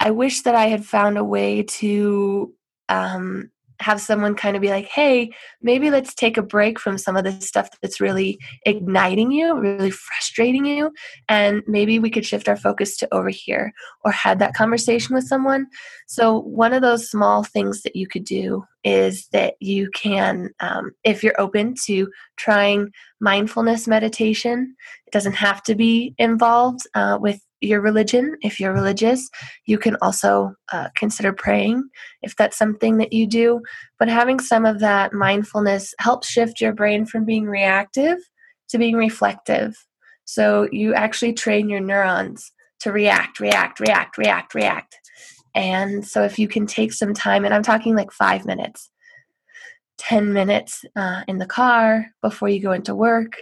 I 0.00 0.12
wish 0.12 0.42
that 0.42 0.54
I 0.54 0.68
had 0.68 0.86
found 0.86 1.18
a 1.18 1.24
way 1.24 1.62
to 1.62 2.54
um, 2.88 3.50
have 3.80 4.00
someone 4.00 4.34
kind 4.34 4.56
of 4.56 4.62
be 4.62 4.68
like, 4.68 4.86
hey, 4.86 5.30
maybe 5.62 5.90
let's 5.90 6.14
take 6.14 6.36
a 6.36 6.42
break 6.42 6.78
from 6.78 6.98
some 6.98 7.16
of 7.16 7.24
the 7.24 7.32
stuff 7.40 7.68
that's 7.82 8.00
really 8.00 8.38
igniting 8.64 9.30
you, 9.30 9.58
really 9.58 9.90
frustrating 9.90 10.64
you, 10.64 10.92
and 11.28 11.62
maybe 11.66 11.98
we 11.98 12.10
could 12.10 12.24
shift 12.24 12.48
our 12.48 12.56
focus 12.56 12.96
to 12.96 13.14
over 13.14 13.28
here 13.28 13.72
or 14.04 14.12
had 14.12 14.38
that 14.38 14.54
conversation 14.54 15.14
with 15.14 15.26
someone. 15.26 15.66
So, 16.06 16.40
one 16.40 16.72
of 16.72 16.82
those 16.82 17.10
small 17.10 17.42
things 17.42 17.82
that 17.82 17.96
you 17.96 18.06
could 18.06 18.24
do 18.24 18.64
is 18.84 19.28
that 19.32 19.54
you 19.60 19.88
can, 19.94 20.50
um, 20.60 20.92
if 21.04 21.22
you're 21.22 21.40
open 21.40 21.74
to 21.86 22.08
trying 22.36 22.90
mindfulness 23.20 23.88
meditation, 23.88 24.76
it 25.06 25.12
doesn't 25.12 25.32
have 25.34 25.62
to 25.64 25.74
be 25.74 26.14
involved 26.18 26.80
uh, 26.94 27.18
with 27.20 27.40
your 27.64 27.80
religion. 27.80 28.36
If 28.42 28.60
you're 28.60 28.72
religious, 28.72 29.28
you 29.66 29.78
can 29.78 29.96
also 30.02 30.54
uh, 30.72 30.88
consider 30.94 31.32
praying 31.32 31.88
if 32.22 32.36
that's 32.36 32.56
something 32.56 32.98
that 32.98 33.12
you 33.12 33.26
do. 33.26 33.60
But 33.98 34.08
having 34.08 34.40
some 34.40 34.64
of 34.66 34.80
that 34.80 35.12
mindfulness 35.12 35.94
helps 35.98 36.28
shift 36.28 36.60
your 36.60 36.72
brain 36.72 37.06
from 37.06 37.24
being 37.24 37.46
reactive 37.46 38.18
to 38.68 38.78
being 38.78 38.96
reflective. 38.96 39.74
So 40.24 40.68
you 40.72 40.94
actually 40.94 41.34
train 41.34 41.68
your 41.68 41.80
neurons 41.80 42.52
to 42.80 42.92
react, 42.92 43.40
react, 43.40 43.80
react, 43.80 44.18
react, 44.18 44.54
react. 44.54 44.96
And 45.54 46.04
so 46.04 46.22
if 46.22 46.38
you 46.38 46.48
can 46.48 46.66
take 46.66 46.92
some 46.92 47.14
time, 47.14 47.44
and 47.44 47.54
I'm 47.54 47.62
talking 47.62 47.94
like 47.94 48.10
five 48.10 48.44
minutes, 48.44 48.90
10 49.98 50.32
minutes 50.32 50.84
uh, 50.96 51.22
in 51.28 51.38
the 51.38 51.46
car 51.46 52.06
before 52.20 52.48
you 52.48 52.60
go 52.60 52.72
into 52.72 52.94
work, 52.94 53.36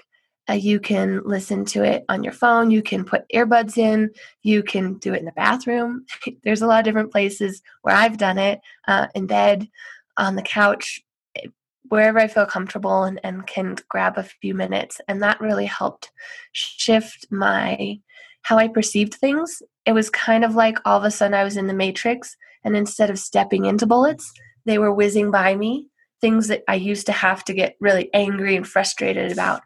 uh, 0.50 0.54
you 0.54 0.80
can 0.80 1.20
listen 1.24 1.64
to 1.64 1.84
it 1.84 2.04
on 2.08 2.24
your 2.24 2.32
phone. 2.32 2.70
You 2.70 2.82
can 2.82 3.04
put 3.04 3.28
earbuds 3.32 3.78
in. 3.78 4.10
You 4.42 4.62
can 4.62 4.94
do 4.94 5.14
it 5.14 5.20
in 5.20 5.24
the 5.24 5.32
bathroom. 5.32 6.04
There's 6.42 6.62
a 6.62 6.66
lot 6.66 6.80
of 6.80 6.84
different 6.84 7.12
places 7.12 7.62
where 7.82 7.94
I've 7.94 8.18
done 8.18 8.38
it 8.38 8.60
uh, 8.88 9.06
in 9.14 9.26
bed, 9.26 9.68
on 10.16 10.34
the 10.34 10.42
couch, 10.42 11.00
eh, 11.36 11.46
wherever 11.88 12.18
I 12.18 12.26
feel 12.26 12.46
comfortable 12.46 13.04
and, 13.04 13.20
and 13.22 13.46
can 13.46 13.76
grab 13.88 14.18
a 14.18 14.24
few 14.24 14.54
minutes. 14.54 15.00
And 15.06 15.22
that 15.22 15.40
really 15.40 15.66
helped 15.66 16.10
shift 16.52 17.26
my 17.30 18.00
how 18.42 18.58
I 18.58 18.66
perceived 18.66 19.14
things. 19.14 19.62
It 19.86 19.92
was 19.92 20.10
kind 20.10 20.44
of 20.44 20.56
like 20.56 20.78
all 20.84 20.98
of 20.98 21.04
a 21.04 21.10
sudden 21.12 21.34
I 21.34 21.44
was 21.44 21.56
in 21.56 21.68
the 21.68 21.74
matrix, 21.74 22.36
and 22.64 22.76
instead 22.76 23.08
of 23.08 23.18
stepping 23.18 23.66
into 23.66 23.86
bullets, 23.86 24.32
they 24.64 24.78
were 24.78 24.92
whizzing 24.92 25.30
by 25.30 25.54
me. 25.54 25.88
Things 26.20 26.48
that 26.48 26.62
I 26.66 26.74
used 26.74 27.06
to 27.06 27.12
have 27.12 27.44
to 27.44 27.54
get 27.54 27.76
really 27.80 28.10
angry 28.12 28.56
and 28.56 28.66
frustrated 28.66 29.30
about 29.30 29.62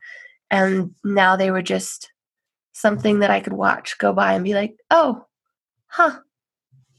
and 0.51 0.95
now 1.05 1.37
they 1.37 1.51
were 1.51 1.63
just 1.63 2.11
something 2.73 3.21
that 3.21 3.31
I 3.31 3.41
could 3.41 3.53
watch 3.53 3.99
go 3.99 4.13
by 4.13 4.35
and 4.35 4.45
be 4.45 4.55
like, 4.55 4.77
oh, 4.91 5.25
huh, 5.87 6.19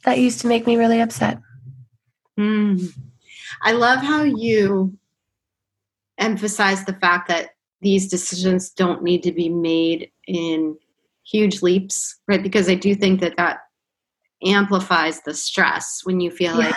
that 0.06 0.20
used 0.20 0.42
to 0.42 0.48
make 0.48 0.66
me 0.66 0.76
really 0.76 1.02
upset. 1.02 1.40
Mm. 2.40 2.92
I 3.62 3.72
love 3.72 4.00
how 4.00 4.24
you 4.24 4.98
emphasize 6.18 6.86
the 6.86 6.94
fact 6.94 7.28
that 7.28 7.52
these 7.82 8.08
decisions 8.08 8.70
don't 8.70 9.04
need 9.04 9.24
to 9.24 9.32
be 9.32 9.50
made 9.50 10.12
in 10.28 10.78
huge 11.26 11.62
leaps, 11.62 12.20
right? 12.28 12.42
Because 12.42 12.70
I 12.70 12.76
do 12.76 12.96
think 12.96 13.20
that 13.22 13.38
that 13.38 13.60
amplifies 14.44 15.22
the 15.22 15.34
stress 15.34 16.02
when 16.04 16.20
you 16.20 16.32
feel 16.32 16.58
yeah. 16.58 16.68
like 16.68 16.76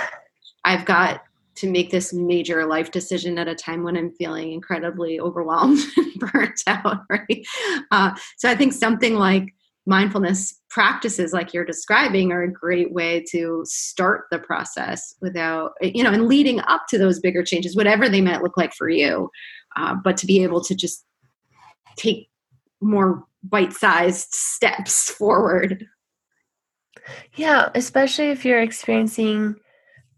I've 0.65 0.85
got 0.85 1.23
to 1.57 1.71
make 1.71 1.91
this 1.91 2.13
major 2.13 2.65
life 2.65 2.91
decision 2.91 3.39
at 3.39 3.49
a 3.49 3.55
time 3.55 3.83
when 3.83 3.97
I'm 3.97 4.13
feeling 4.13 4.53
incredibly 4.53 5.21
overwhelmed 5.21 5.81
and 5.97 6.15
burnt 6.33 6.61
out, 6.67 7.01
right? 7.11 7.47
Uh, 7.91 8.13
so 8.39 8.49
I 8.49 8.55
think 8.55 8.73
something 8.73 9.17
like 9.17 9.55
mindfulness 9.87 10.61
practices 10.69 11.33
like 11.33 11.53
you're 11.53 11.65
describing 11.65 12.33
are 12.33 12.43
a 12.43 12.53
great 12.53 12.93
way 12.93 13.25
to 13.31 13.63
start 13.65 14.27
the 14.31 14.39
process 14.39 15.15
without 15.21 15.73
you 15.81 16.05
know 16.05 16.13
and 16.13 16.29
leading 16.29 16.61
up 16.61 16.83
to 16.89 16.99
those 16.99 17.19
bigger 17.19 17.43
changes 17.43 17.75
whatever 17.75 18.09
they 18.09 18.21
might 18.21 18.43
look 18.43 18.57
like 18.57 18.73
for 18.75 18.89
you 18.89 19.31
uh, 19.77 19.95
but 20.05 20.17
to 20.17 20.27
be 20.27 20.43
able 20.43 20.63
to 20.63 20.75
just 20.75 21.05
take 21.97 22.29
more 22.81 23.25
bite-sized 23.43 24.29
steps 24.31 25.11
forward 25.11 25.87
yeah 27.35 27.71
especially 27.75 28.29
if 28.29 28.45
you're 28.45 28.63
experiencing 28.63 29.57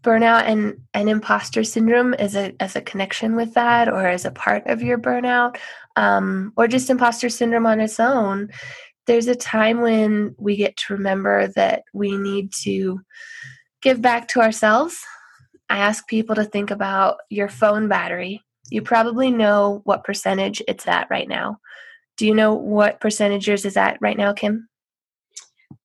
burnout 0.03 0.43
and, 0.43 0.77
and 0.93 1.09
imposter 1.09 1.63
syndrome 1.63 2.13
as 2.15 2.35
a 2.35 2.53
as 2.59 2.75
a 2.75 2.81
connection 2.81 3.35
with 3.35 3.53
that 3.53 3.87
or 3.87 4.05
as 4.05 4.25
a 4.25 4.31
part 4.31 4.67
of 4.67 4.83
your 4.83 4.97
burnout 4.97 5.57
um, 5.95 6.53
or 6.57 6.67
just 6.67 6.89
imposter 6.89 7.29
syndrome 7.29 7.65
on 7.65 7.79
its 7.79 7.99
own 7.99 8.49
there's 9.05 9.27
a 9.27 9.35
time 9.35 9.81
when 9.81 10.35
we 10.37 10.55
get 10.55 10.77
to 10.77 10.93
remember 10.93 11.47
that 11.55 11.83
we 11.93 12.17
need 12.17 12.51
to 12.63 13.01
give 13.81 14.01
back 14.01 14.27
to 14.29 14.39
ourselves. 14.39 15.03
I 15.69 15.79
ask 15.79 16.07
people 16.07 16.35
to 16.35 16.45
think 16.45 16.71
about 16.71 17.17
your 17.29 17.49
phone 17.49 17.87
battery. 17.87 18.41
You 18.69 18.81
probably 18.81 19.29
know 19.29 19.81
what 19.83 20.03
percentage 20.03 20.61
it's 20.67 20.87
at 20.87 21.07
right 21.09 21.27
now. 21.27 21.59
Do 22.17 22.25
you 22.25 22.33
know 22.33 22.53
what 22.53 23.01
percentage 23.01 23.47
yours 23.47 23.65
is 23.65 23.75
at 23.75 23.97
right 23.99 24.17
now 24.17 24.33
kim? 24.33 24.69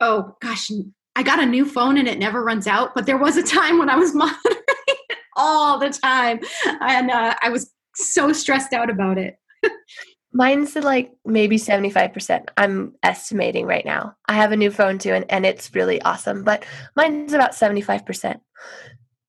Oh 0.00 0.37
gosh 0.40 0.70
I 1.18 1.24
got 1.24 1.42
a 1.42 1.46
new 1.46 1.66
phone 1.66 1.98
and 1.98 2.07
it 2.07 2.16
never 2.16 2.44
runs 2.44 2.68
out, 2.68 2.94
but 2.94 3.04
there 3.04 3.18
was 3.18 3.37
a 3.37 3.42
time 3.42 3.81
when 3.81 3.90
I 3.90 3.96
was 3.96 4.14
monitoring 4.14 4.62
it 5.09 5.18
all 5.35 5.76
the 5.76 5.90
time. 5.90 6.38
And 6.81 7.11
uh, 7.11 7.35
I 7.42 7.48
was 7.48 7.72
so 7.96 8.33
stressed 8.33 8.72
out 8.72 8.88
about 8.88 9.18
it. 9.18 9.35
Mine's 10.33 10.76
like 10.76 11.11
maybe 11.24 11.57
75%. 11.57 12.50
I'm 12.57 12.94
estimating 13.02 13.66
right 13.66 13.85
now. 13.85 14.14
I 14.28 14.35
have 14.35 14.52
a 14.52 14.57
new 14.57 14.70
phone 14.70 14.98
too, 14.98 15.12
and, 15.12 15.24
and 15.28 15.44
it's 15.44 15.74
really 15.74 16.00
awesome, 16.02 16.44
but 16.44 16.64
mine's 16.94 17.33
about 17.33 17.50
75%. 17.50 18.38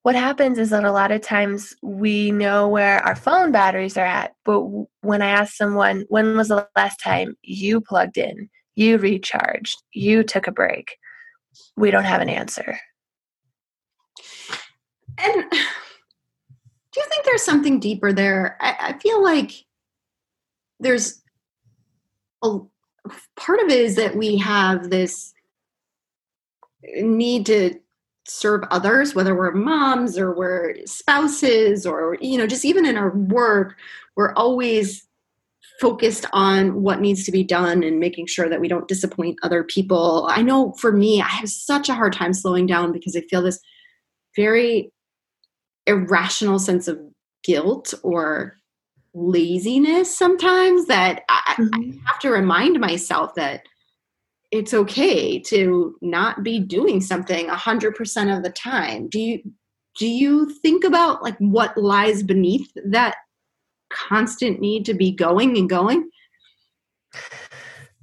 What 0.04 0.14
happens 0.14 0.60
is 0.60 0.70
that 0.70 0.84
a 0.84 0.92
lot 0.92 1.12
of 1.12 1.22
times 1.22 1.74
we 1.82 2.30
know 2.30 2.68
where 2.68 3.00
our 3.00 3.16
phone 3.16 3.52
batteries 3.52 3.98
are 3.98 4.06
at, 4.06 4.34
but 4.46 4.62
when 5.02 5.24
I 5.24 5.30
ask 5.30 5.56
someone, 5.56 6.06
when 6.10 6.38
was 6.38 6.50
the 6.50 6.68
last 6.76 6.98
time 6.98 7.36
you 7.42 7.82
plugged 7.82 8.20
in, 8.20 8.48
you 8.76 9.00
recharged, 9.00 9.82
you 9.92 10.22
took 10.22 10.46
a 10.46 10.52
break? 10.52 10.99
We 11.76 11.92
don't 11.92 12.04
have 12.04 12.22
an 12.22 12.30
answer. 12.30 12.78
And 15.18 15.46
do 15.52 15.58
you 16.98 17.06
think 17.10 17.26
there's 17.26 17.44
something 17.44 17.80
deeper 17.80 18.14
there? 18.14 18.58
I, 18.60 18.76
I 18.80 19.00
feel 19.00 19.24
like 19.24 19.52
there's 20.80 21.22
a 22.44 22.60
part 23.36 23.60
of 23.60 23.70
it 23.70 23.80
is 23.80 23.96
that 23.96 24.16
we 24.16 24.38
have 24.38 24.90
this 24.90 25.34
need 27.02 27.46
to 27.46 27.80
serve 28.28 28.64
others 28.70 29.16
whether 29.16 29.36
we're 29.36 29.52
moms 29.52 30.18
or 30.18 30.36
we're 30.36 30.76
spouses 30.86 31.86
or 31.86 32.16
you 32.22 32.38
know 32.38 32.46
just 32.46 32.64
even 32.64 32.86
in 32.86 32.96
our 32.96 33.10
work 33.10 33.76
we're 34.16 34.34
always 34.34 35.08
focused 35.80 36.26
on 36.34 36.82
what 36.82 37.00
needs 37.00 37.24
to 37.24 37.32
be 37.32 37.44
done 37.44 37.84
and 37.84 38.00
making 38.00 38.28
sure 38.28 38.50
that 38.50 38.60
we 38.60 38.68
don't 38.68 38.88
disappoint 38.88 39.40
other 39.44 39.64
people. 39.64 40.28
I 40.30 40.42
know 40.42 40.74
for 40.74 40.92
me, 40.92 41.22
I 41.22 41.28
have 41.28 41.50
such 41.50 41.90
a 41.90 41.94
hard 41.94 42.14
time 42.14 42.34
slowing 42.34 42.66
down 42.66 42.92
because 42.92 43.16
I 43.16 43.22
feel 43.22 43.42
this 43.42 43.60
very 44.36 44.92
irrational 45.88 46.60
sense 46.60 46.88
of 46.88 47.00
guilt 47.44 47.94
or 48.04 48.56
laziness 49.14 50.16
sometimes 50.16 50.86
that 50.86 51.24
I, 51.30 51.56
mm-hmm. 51.58 51.92
I 51.92 52.12
have 52.12 52.20
to 52.20 52.30
remind 52.30 52.80
myself 52.80 53.34
that 53.36 53.64
it's 54.52 54.74
okay 54.74 55.40
to 55.40 55.96
not 56.02 56.44
be 56.44 56.60
doing 56.60 57.02
something 57.02 57.48
100% 57.48 58.38
of 58.38 58.44
the 58.44 58.52
time 58.52 59.08
do 59.10 59.20
you 59.20 59.40
do 59.98 60.08
you 60.08 60.50
think 60.62 60.84
about 60.84 61.24
like 61.24 61.38
what 61.40 61.76
lies 61.78 62.24
beneath 62.24 62.72
that 62.86 63.16
constant 63.90 64.60
need 64.60 64.86
to 64.86 64.94
be 64.94 65.12
going 65.12 65.58
and 65.58 65.70
going 65.70 66.10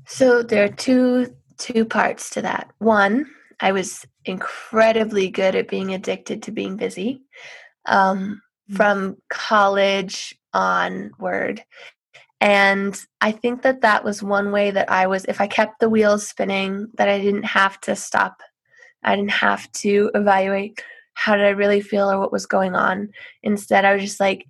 so 0.07 0.43
there 0.43 0.65
are 0.65 0.69
two 0.69 1.35
two 1.59 1.85
parts 1.85 2.31
to 2.31 2.43
that 2.43 2.71
one 2.79 3.27
i 3.61 3.73
was 3.73 4.07
incredibly 4.25 5.29
good 5.29 5.55
at 5.55 5.69
being 5.69 5.95
addicted 5.95 6.43
to 6.43 6.51
being 6.51 6.77
busy 6.77 7.23
um, 7.87 8.41
mm. 8.71 8.77
from 8.77 9.17
college 9.31 10.37
onward 10.53 11.63
and 12.41 13.01
I 13.21 13.33
think 13.33 13.63
that 13.63 13.81
that 13.81 14.05
was 14.05 14.23
one 14.23 14.53
way 14.53 14.71
that 14.71 14.91
I 14.91 15.07
was, 15.07 15.25
if 15.25 15.41
I 15.41 15.47
kept 15.47 15.81
the 15.81 15.89
wheels 15.89 16.29
spinning, 16.29 16.89
that 16.99 17.09
I 17.09 17.19
didn't 17.19 17.45
have 17.45 17.81
to 17.83 17.97
stop. 17.97 18.43
I 19.03 19.17
didn't 19.17 19.31
have 19.31 19.71
to 19.73 20.11
evaluate 20.15 20.83
how 21.15 21.35
did 21.35 21.47
I 21.47 21.51
really 21.51 21.81
feel 21.81 22.11
or 22.11 22.19
what 22.19 22.33
was 22.33 22.45
going 22.45 22.75
on. 22.75 23.09
Instead, 23.43 23.85
I 23.85 23.95
was 23.95 24.03
just 24.03 24.21
like, 24.21 24.47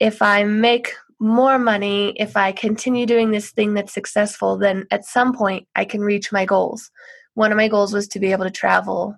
if 0.00 0.22
I 0.22 0.44
make 0.44 0.92
more 1.20 1.58
money, 1.58 2.14
if 2.16 2.36
I 2.36 2.52
continue 2.52 3.06
doing 3.06 3.30
this 3.30 3.50
thing 3.50 3.74
that's 3.74 3.92
successful, 3.92 4.56
then 4.56 4.86
at 4.90 5.04
some 5.04 5.34
point 5.34 5.66
I 5.74 5.84
can 5.84 6.00
reach 6.00 6.30
my 6.30 6.44
goals. 6.44 6.90
One 7.34 7.50
of 7.50 7.56
my 7.56 7.68
goals 7.68 7.92
was 7.92 8.06
to 8.08 8.20
be 8.20 8.32
able 8.32 8.44
to 8.44 8.50
travel 8.50 9.16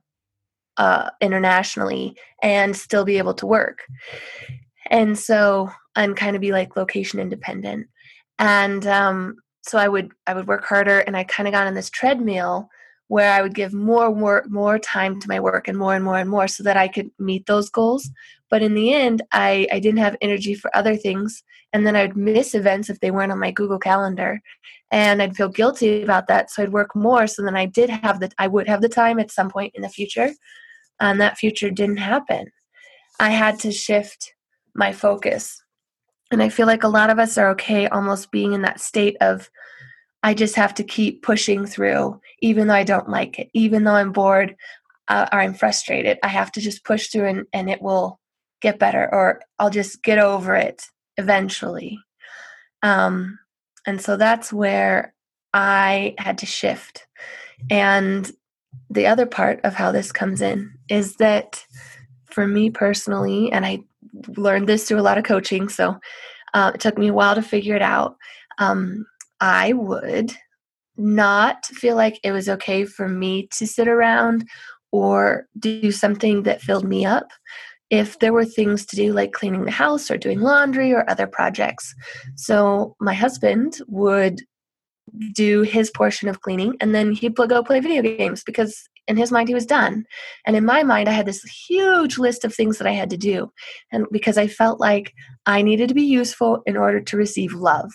uh, 0.77 1.11
internationally 1.21 2.16
and 2.43 2.75
still 2.75 3.05
be 3.05 3.19
able 3.19 3.35
to 3.35 3.47
work. 3.47 3.85
And 4.87 5.19
so, 5.19 5.71
and 5.95 6.16
kind 6.16 6.35
of 6.37 6.40
be 6.40 6.53
like 6.53 6.77
location 6.77 7.21
independent 7.21 7.87
and 8.40 8.87
um, 8.87 9.37
so 9.62 9.79
i 9.79 9.87
would 9.87 10.11
i 10.27 10.35
would 10.35 10.49
work 10.49 10.64
harder 10.64 11.01
and 11.01 11.16
i 11.16 11.23
kind 11.23 11.47
of 11.47 11.53
got 11.53 11.66
on 11.69 11.75
this 11.75 11.90
treadmill 11.90 12.69
where 13.07 13.33
i 13.33 13.43
would 13.43 13.55
give 13.55 13.73
more 13.73 14.12
more 14.12 14.45
more 14.49 14.79
time 14.79 15.21
to 15.21 15.29
my 15.29 15.38
work 15.38 15.69
and 15.69 15.79
more 15.79 15.95
and 15.95 16.05
more 16.05 16.19
and 16.19 16.31
more 16.31 16.49
so 16.49 16.64
that 16.64 16.77
i 16.77 16.88
could 16.88 17.11
meet 17.19 17.47
those 17.47 17.71
goals 17.71 18.11
but 18.50 18.62
in 18.62 18.74
the 18.74 18.92
end 18.92 19.22
i 19.32 19.66
i 19.72 19.78
didn't 19.78 19.98
have 20.00 20.16
energy 20.20 20.54
for 20.54 20.74
other 20.76 20.96
things. 20.96 21.42
And 21.72 21.86
then 21.86 21.96
i'd 21.96 22.16
miss 22.16 22.54
events 22.54 22.90
if 22.90 23.00
they 23.00 23.10
weren't 23.10 23.32
on 23.32 23.38
my 23.38 23.50
google 23.50 23.78
calendar. 23.78 24.40
And 24.90 25.22
i'd 25.22 25.36
feel 25.36 25.48
guilty 25.48 26.02
about 26.02 26.26
that. 26.28 26.50
So 26.50 26.62
i'd 26.62 26.72
work 26.72 26.94
more. 26.94 27.26
So 27.26 27.42
then 27.42 27.56
i 27.56 27.66
did 27.66 27.90
have 27.90 28.20
the 28.20 28.30
i 28.38 28.46
would 28.46 28.68
have 28.68 28.82
the 28.82 28.88
time 28.88 29.18
at 29.18 29.30
some 29.30 29.50
point 29.50 29.74
in 29.74 29.82
the 29.82 29.88
future. 29.88 30.30
And 31.00 31.20
that 31.20 31.38
future 31.38 31.70
didn't 31.70 31.96
happen. 31.96 32.50
I 33.18 33.30
had 33.30 33.58
to 33.60 33.72
shift 33.72 34.34
my 34.74 34.92
focus. 34.92 35.62
And 36.30 36.42
I 36.42 36.48
feel 36.48 36.66
like 36.66 36.84
a 36.84 36.88
lot 36.88 37.10
of 37.10 37.18
us 37.18 37.36
are 37.38 37.50
okay 37.50 37.88
almost 37.88 38.30
being 38.30 38.52
in 38.52 38.62
that 38.62 38.80
state 38.80 39.16
of, 39.20 39.50
I 40.22 40.34
just 40.34 40.54
have 40.56 40.74
to 40.74 40.84
keep 40.84 41.22
pushing 41.22 41.66
through, 41.66 42.20
even 42.40 42.68
though 42.68 42.74
I 42.74 42.84
don't 42.84 43.08
like 43.08 43.38
it, 43.38 43.48
even 43.54 43.84
though 43.84 43.94
I'm 43.94 44.12
bored 44.12 44.54
uh, 45.08 45.26
or 45.32 45.40
I'm 45.40 45.54
frustrated. 45.54 46.18
I 46.22 46.28
have 46.28 46.52
to 46.52 46.60
just 46.60 46.84
push 46.84 47.08
through 47.08 47.26
and, 47.26 47.46
and 47.52 47.68
it 47.68 47.82
will 47.82 48.19
get 48.61 48.79
better, 48.79 49.09
or 49.12 49.40
I'll 49.59 49.70
just 49.70 50.03
get 50.03 50.18
over 50.18 50.55
it 50.55 50.85
eventually. 51.16 51.99
Um, 52.83 53.38
and 53.87 54.01
so 54.01 54.16
that's 54.16 54.53
where 54.53 55.14
I 55.53 56.14
had 56.18 56.38
to 56.38 56.46
shift. 56.46 57.07
And 57.70 58.31
the 58.88 59.07
other 59.07 59.27
part 59.27 59.61
of 59.64 59.75
how 59.75 59.92
this 59.92 60.12
comes 60.12 60.42
in 60.42 60.73
is 60.88 61.16
that 61.16 61.64
for 62.27 62.46
me 62.46 62.70
personally, 62.70 63.51
and 63.53 63.66
I 63.66 63.81
learned 64.37 64.68
this 64.68 64.87
through 64.87 65.01
a 65.01 65.03
lot 65.03 65.18
of 65.18 65.25
coaching, 65.25 65.68
so 65.68 65.99
uh, 66.55 66.73
it 66.75 66.81
took 66.81 66.99
me 66.99 67.09
a 67.09 67.12
while 67.12 67.35
to 67.35 67.42
figure 67.42 67.77
it 67.77 67.83
out. 67.83 68.16
Um, 68.59 69.07
I 69.40 69.73
would 69.73 70.33
not 70.96 71.64
feel 71.66 71.96
like 71.96 72.20
it 72.23 72.33
was 72.33 72.49
okay 72.49 72.85
for 72.85 73.09
me 73.09 73.49
to 73.49 73.66
sit 73.66 73.88
around 73.88 74.46
or 74.92 75.46
do 75.59 75.90
something 75.92 76.42
that 76.42 76.61
filled 76.61 76.87
me 76.87 77.05
up 77.07 77.29
if 77.90 78.20
there 78.20 78.33
were 78.33 78.44
things 78.44 78.87
to 78.87 78.96
do 78.96 79.12
like 79.12 79.33
cleaning 79.33 79.64
the 79.64 79.70
house 79.70 80.11
or 80.11 80.16
doing 80.16 80.40
laundry 80.40 80.92
or 80.92 81.09
other 81.11 81.26
projects. 81.26 81.92
So 82.37 82.94
my 83.00 83.14
husband 83.14 83.79
would 83.88 84.40
do 85.35 85.62
his 85.62 85.90
portion 85.90 86.29
of 86.29 86.40
cleaning 86.40 86.76
and 86.81 86.94
then 86.94 87.12
he'd 87.12 87.35
go 87.35 87.64
play 87.64 87.81
video 87.81 88.00
games 88.00 88.44
because 88.44 88.88
in 89.09 89.16
his 89.16 89.33
mind 89.33 89.48
he 89.48 89.55
was 89.55 89.66
done. 89.66 90.05
And 90.46 90.55
in 90.55 90.64
my 90.64 90.85
mind 90.85 91.09
i 91.09 91.12
had 91.12 91.26
this 91.26 91.42
huge 91.42 92.16
list 92.16 92.44
of 92.44 92.55
things 92.55 92.79
that 92.79 92.87
i 92.87 92.92
had 92.92 93.11
to 93.11 93.16
do 93.16 93.53
and 93.90 94.07
because 94.12 94.38
i 94.38 94.46
felt 94.46 94.79
like 94.79 95.12
i 95.46 95.62
needed 95.62 95.88
to 95.88 95.94
be 95.94 96.03
useful 96.03 96.62
in 96.64 96.76
order 96.76 97.00
to 97.00 97.16
receive 97.16 97.53
love. 97.55 97.90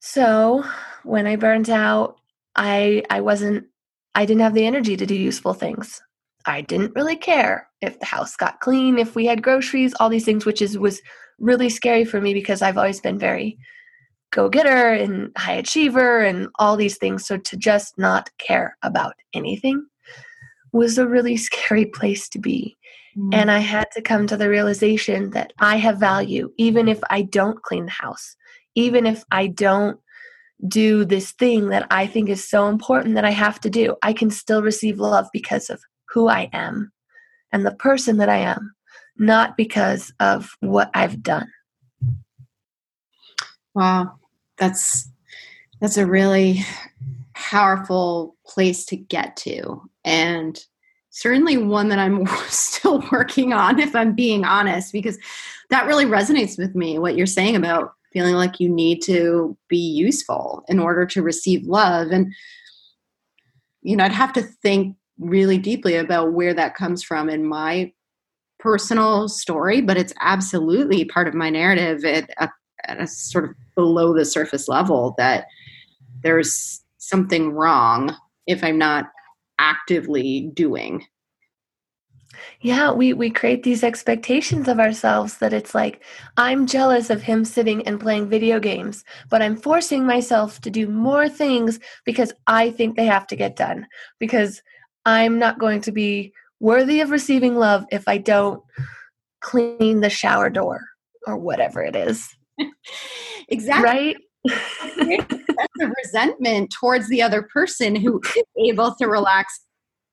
So 0.00 0.64
when 1.04 1.28
i 1.28 1.36
burned 1.36 1.70
out 1.70 2.16
i 2.56 3.02
i 3.10 3.20
wasn't 3.20 3.64
i 4.16 4.26
didn't 4.26 4.42
have 4.42 4.54
the 4.54 4.66
energy 4.66 4.96
to 4.96 5.06
do 5.06 5.14
useful 5.14 5.54
things 5.54 6.02
i 6.46 6.60
didn't 6.60 6.94
really 6.94 7.16
care 7.16 7.68
if 7.80 7.98
the 7.98 8.06
house 8.06 8.36
got 8.36 8.60
clean 8.60 8.98
if 8.98 9.14
we 9.14 9.26
had 9.26 9.42
groceries 9.42 9.94
all 10.00 10.08
these 10.08 10.24
things 10.24 10.44
which 10.44 10.62
is 10.62 10.78
was 10.78 11.00
really 11.38 11.68
scary 11.68 12.04
for 12.04 12.20
me 12.20 12.34
because 12.34 12.62
i've 12.62 12.78
always 12.78 13.00
been 13.00 13.18
very 13.18 13.58
go 14.30 14.48
getter 14.48 14.92
and 14.92 15.32
high 15.36 15.54
achiever 15.54 16.20
and 16.20 16.48
all 16.58 16.76
these 16.76 16.98
things. 16.98 17.26
So 17.26 17.36
to 17.36 17.56
just 17.56 17.98
not 17.98 18.30
care 18.38 18.76
about 18.82 19.14
anything 19.34 19.86
was 20.72 20.98
a 20.98 21.08
really 21.08 21.36
scary 21.48 21.86
place 21.86 22.28
to 22.30 22.38
be. 22.38 22.76
Mm. 23.16 23.34
And 23.34 23.50
I 23.50 23.58
had 23.58 23.90
to 23.92 24.02
come 24.02 24.26
to 24.26 24.36
the 24.36 24.48
realization 24.48 25.30
that 25.30 25.52
I 25.58 25.76
have 25.76 25.98
value, 25.98 26.52
even 26.58 26.88
if 26.88 27.00
I 27.10 27.22
don't 27.22 27.62
clean 27.62 27.86
the 27.86 27.92
house, 27.92 28.36
even 28.74 29.04
if 29.06 29.24
I 29.32 29.48
don't 29.48 29.98
do 30.68 31.04
this 31.06 31.32
thing 31.32 31.70
that 31.70 31.86
I 31.90 32.06
think 32.06 32.28
is 32.28 32.48
so 32.48 32.68
important 32.68 33.14
that 33.14 33.24
I 33.24 33.30
have 33.30 33.58
to 33.60 33.70
do. 33.70 33.96
I 34.02 34.12
can 34.12 34.30
still 34.30 34.62
receive 34.62 35.00
love 35.00 35.26
because 35.32 35.70
of 35.70 35.80
who 36.12 36.28
I 36.28 36.48
am 36.52 36.92
and 37.52 37.64
the 37.64 37.74
person 37.74 38.18
that 38.18 38.28
I 38.28 38.38
am, 38.38 38.74
not 39.16 39.56
because 39.56 40.12
of 40.20 40.50
what 40.60 40.90
I've 40.94 41.22
done. 41.22 41.50
Wow 43.74 44.20
that's 44.60 45.10
that's 45.80 45.96
a 45.96 46.06
really 46.06 46.60
powerful 47.34 48.36
place 48.46 48.84
to 48.84 48.96
get 48.96 49.34
to 49.34 49.82
and 50.04 50.64
certainly 51.08 51.56
one 51.56 51.88
that 51.88 51.98
i'm 51.98 52.26
still 52.48 53.02
working 53.10 53.52
on 53.52 53.80
if 53.80 53.96
i'm 53.96 54.14
being 54.14 54.44
honest 54.44 54.92
because 54.92 55.18
that 55.70 55.86
really 55.86 56.04
resonates 56.04 56.58
with 56.58 56.76
me 56.76 56.98
what 56.98 57.16
you're 57.16 57.26
saying 57.26 57.56
about 57.56 57.94
feeling 58.12 58.34
like 58.34 58.60
you 58.60 58.68
need 58.68 59.00
to 59.00 59.56
be 59.68 59.78
useful 59.78 60.64
in 60.68 60.78
order 60.78 61.06
to 61.06 61.22
receive 61.22 61.64
love 61.64 62.08
and 62.08 62.32
you 63.82 63.96
know 63.96 64.04
i'd 64.04 64.12
have 64.12 64.32
to 64.32 64.42
think 64.42 64.96
really 65.20 65.58
deeply 65.58 65.94
about 65.96 66.32
where 66.32 66.54
that 66.54 66.74
comes 66.74 67.02
from 67.02 67.28
in 67.28 67.46
my 67.46 67.92
personal 68.58 69.28
story 69.28 69.80
but 69.80 69.96
it's 69.96 70.12
absolutely 70.20 71.04
part 71.04 71.28
of 71.28 71.34
my 71.34 71.48
narrative 71.48 72.04
at 72.04 72.28
a, 72.38 72.48
at 72.84 73.00
a 73.00 73.06
sort 73.06 73.44
of 73.44 73.50
below 73.74 74.14
the 74.14 74.24
surface 74.24 74.68
level 74.68 75.14
that 75.16 75.46
there's 76.22 76.82
something 76.98 77.52
wrong 77.52 78.14
if 78.46 78.62
I'm 78.62 78.78
not 78.78 79.06
actively 79.58 80.50
doing. 80.54 81.06
Yeah, 82.62 82.92
we 82.92 83.12
we 83.12 83.30
create 83.30 83.62
these 83.62 83.84
expectations 83.84 84.68
of 84.68 84.78
ourselves 84.78 85.38
that 85.38 85.52
it's 85.52 85.74
like 85.74 86.02
I'm 86.36 86.66
jealous 86.66 87.10
of 87.10 87.22
him 87.22 87.44
sitting 87.44 87.86
and 87.86 88.00
playing 88.00 88.28
video 88.28 88.60
games, 88.60 89.04
but 89.28 89.42
I'm 89.42 89.56
forcing 89.56 90.06
myself 90.06 90.60
to 90.62 90.70
do 90.70 90.86
more 90.86 91.28
things 91.28 91.80
because 92.04 92.32
I 92.46 92.70
think 92.70 92.96
they 92.96 93.06
have 93.06 93.26
to 93.28 93.36
get 93.36 93.56
done 93.56 93.86
because 94.18 94.62
I'm 95.04 95.38
not 95.38 95.58
going 95.58 95.80
to 95.82 95.92
be 95.92 96.32
worthy 96.60 97.00
of 97.00 97.10
receiving 97.10 97.56
love 97.56 97.84
if 97.90 98.06
I 98.06 98.18
don't 98.18 98.62
clean 99.40 100.00
the 100.00 100.10
shower 100.10 100.50
door 100.50 100.80
or 101.26 101.36
whatever 101.36 101.82
it 101.82 101.96
is. 101.96 102.28
exactly. 103.48 103.84
Right? 103.84 104.16
a 104.48 105.92
resentment 106.04 106.72
towards 106.78 107.08
the 107.08 107.22
other 107.22 107.42
person 107.42 107.94
who 107.94 108.20
is 108.36 108.44
able 108.58 108.94
to 108.94 109.06
relax 109.06 109.60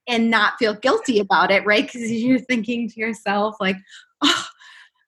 and 0.07 0.29
not 0.29 0.53
feel 0.57 0.73
guilty 0.73 1.19
about 1.19 1.51
it, 1.51 1.65
right? 1.65 1.85
Because 1.85 2.11
you're 2.11 2.39
thinking 2.39 2.89
to 2.89 2.99
yourself, 2.99 3.55
like, 3.59 3.77
oh, 4.21 4.45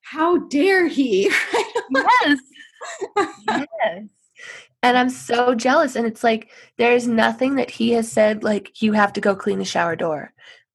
how 0.03 0.37
dare 0.47 0.87
he? 0.87 1.23
yes. 1.91 2.39
yes. 3.47 4.03
And 4.81 4.97
I'm 4.97 5.09
so 5.09 5.55
jealous. 5.55 5.95
And 5.95 6.05
it's 6.05 6.23
like, 6.23 6.49
there's 6.77 7.07
nothing 7.07 7.55
that 7.55 7.69
he 7.69 7.91
has 7.91 8.11
said, 8.11 8.43
like, 8.43 8.81
you 8.81 8.93
have 8.93 9.13
to 9.13 9.21
go 9.21 9.35
clean 9.35 9.59
the 9.59 9.65
shower 9.65 9.95
door. 9.95 10.33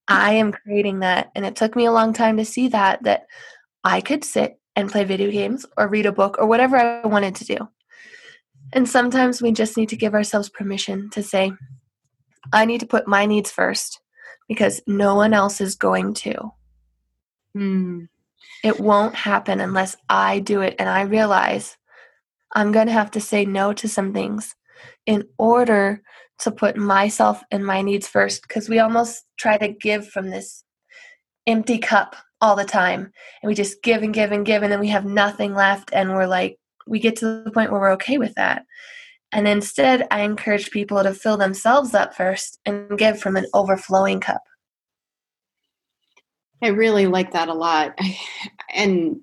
I 0.08 0.34
am 0.34 0.52
creating 0.52 1.00
that. 1.00 1.30
And 1.34 1.46
it 1.46 1.56
took 1.56 1.74
me 1.74 1.86
a 1.86 1.92
long 1.92 2.12
time 2.12 2.36
to 2.36 2.44
see 2.44 2.68
that, 2.68 3.02
that 3.04 3.26
I 3.82 4.00
could 4.00 4.24
sit 4.24 4.58
and 4.76 4.90
play 4.90 5.04
video 5.04 5.30
games 5.30 5.64
or 5.76 5.88
read 5.88 6.06
a 6.06 6.12
book 6.12 6.36
or 6.38 6.46
whatever 6.46 6.76
I 6.76 7.06
wanted 7.06 7.34
to 7.36 7.44
do. 7.44 7.68
And 8.72 8.88
sometimes 8.88 9.40
we 9.40 9.52
just 9.52 9.76
need 9.76 9.88
to 9.90 9.96
give 9.96 10.14
ourselves 10.14 10.48
permission 10.48 11.08
to 11.10 11.22
say, 11.22 11.52
I 12.52 12.64
need 12.64 12.80
to 12.80 12.86
put 12.86 13.08
my 13.08 13.24
needs 13.24 13.50
first 13.50 14.00
because 14.48 14.82
no 14.86 15.14
one 15.14 15.32
else 15.32 15.60
is 15.60 15.76
going 15.76 16.14
to. 16.14 16.52
Mm. 17.56 18.08
It 18.62 18.80
won't 18.80 19.14
happen 19.14 19.60
unless 19.60 19.96
I 20.08 20.40
do 20.40 20.60
it 20.60 20.74
and 20.78 20.88
I 20.88 21.02
realize 21.02 21.76
I'm 22.52 22.72
going 22.72 22.86
to 22.86 22.92
have 22.92 23.10
to 23.12 23.20
say 23.20 23.44
no 23.44 23.72
to 23.74 23.88
some 23.88 24.12
things 24.12 24.54
in 25.06 25.24
order 25.38 26.02
to 26.40 26.50
put 26.50 26.76
myself 26.76 27.42
and 27.50 27.64
my 27.64 27.82
needs 27.82 28.08
first 28.08 28.42
because 28.42 28.68
we 28.68 28.78
almost 28.78 29.24
try 29.38 29.56
to 29.58 29.68
give 29.68 30.08
from 30.08 30.30
this 30.30 30.64
empty 31.46 31.78
cup 31.78 32.16
all 32.40 32.56
the 32.56 32.64
time. 32.64 33.10
And 33.42 33.48
we 33.48 33.54
just 33.54 33.82
give 33.82 34.02
and 34.02 34.12
give 34.12 34.32
and 34.32 34.44
give 34.44 34.62
and 34.62 34.72
then 34.72 34.80
we 34.80 34.88
have 34.88 35.04
nothing 35.04 35.54
left 35.54 35.90
and 35.92 36.10
we're 36.10 36.26
like 36.26 36.58
we 36.86 36.98
get 36.98 37.16
to 37.16 37.42
the 37.44 37.50
point 37.50 37.70
where 37.70 37.80
we're 37.80 37.92
okay 37.92 38.18
with 38.18 38.34
that. 38.34 38.64
And 39.32 39.48
instead 39.48 40.06
i 40.10 40.20
encourage 40.20 40.70
people 40.70 41.02
to 41.02 41.14
fill 41.14 41.36
themselves 41.36 41.94
up 41.94 42.14
first 42.14 42.58
and 42.66 42.98
give 42.98 43.20
from 43.20 43.36
an 43.36 43.46
overflowing 43.54 44.20
cup. 44.20 44.42
I 46.62 46.68
really 46.68 47.06
like 47.06 47.32
that 47.32 47.48
a 47.48 47.54
lot. 47.54 47.98
And 48.74 49.20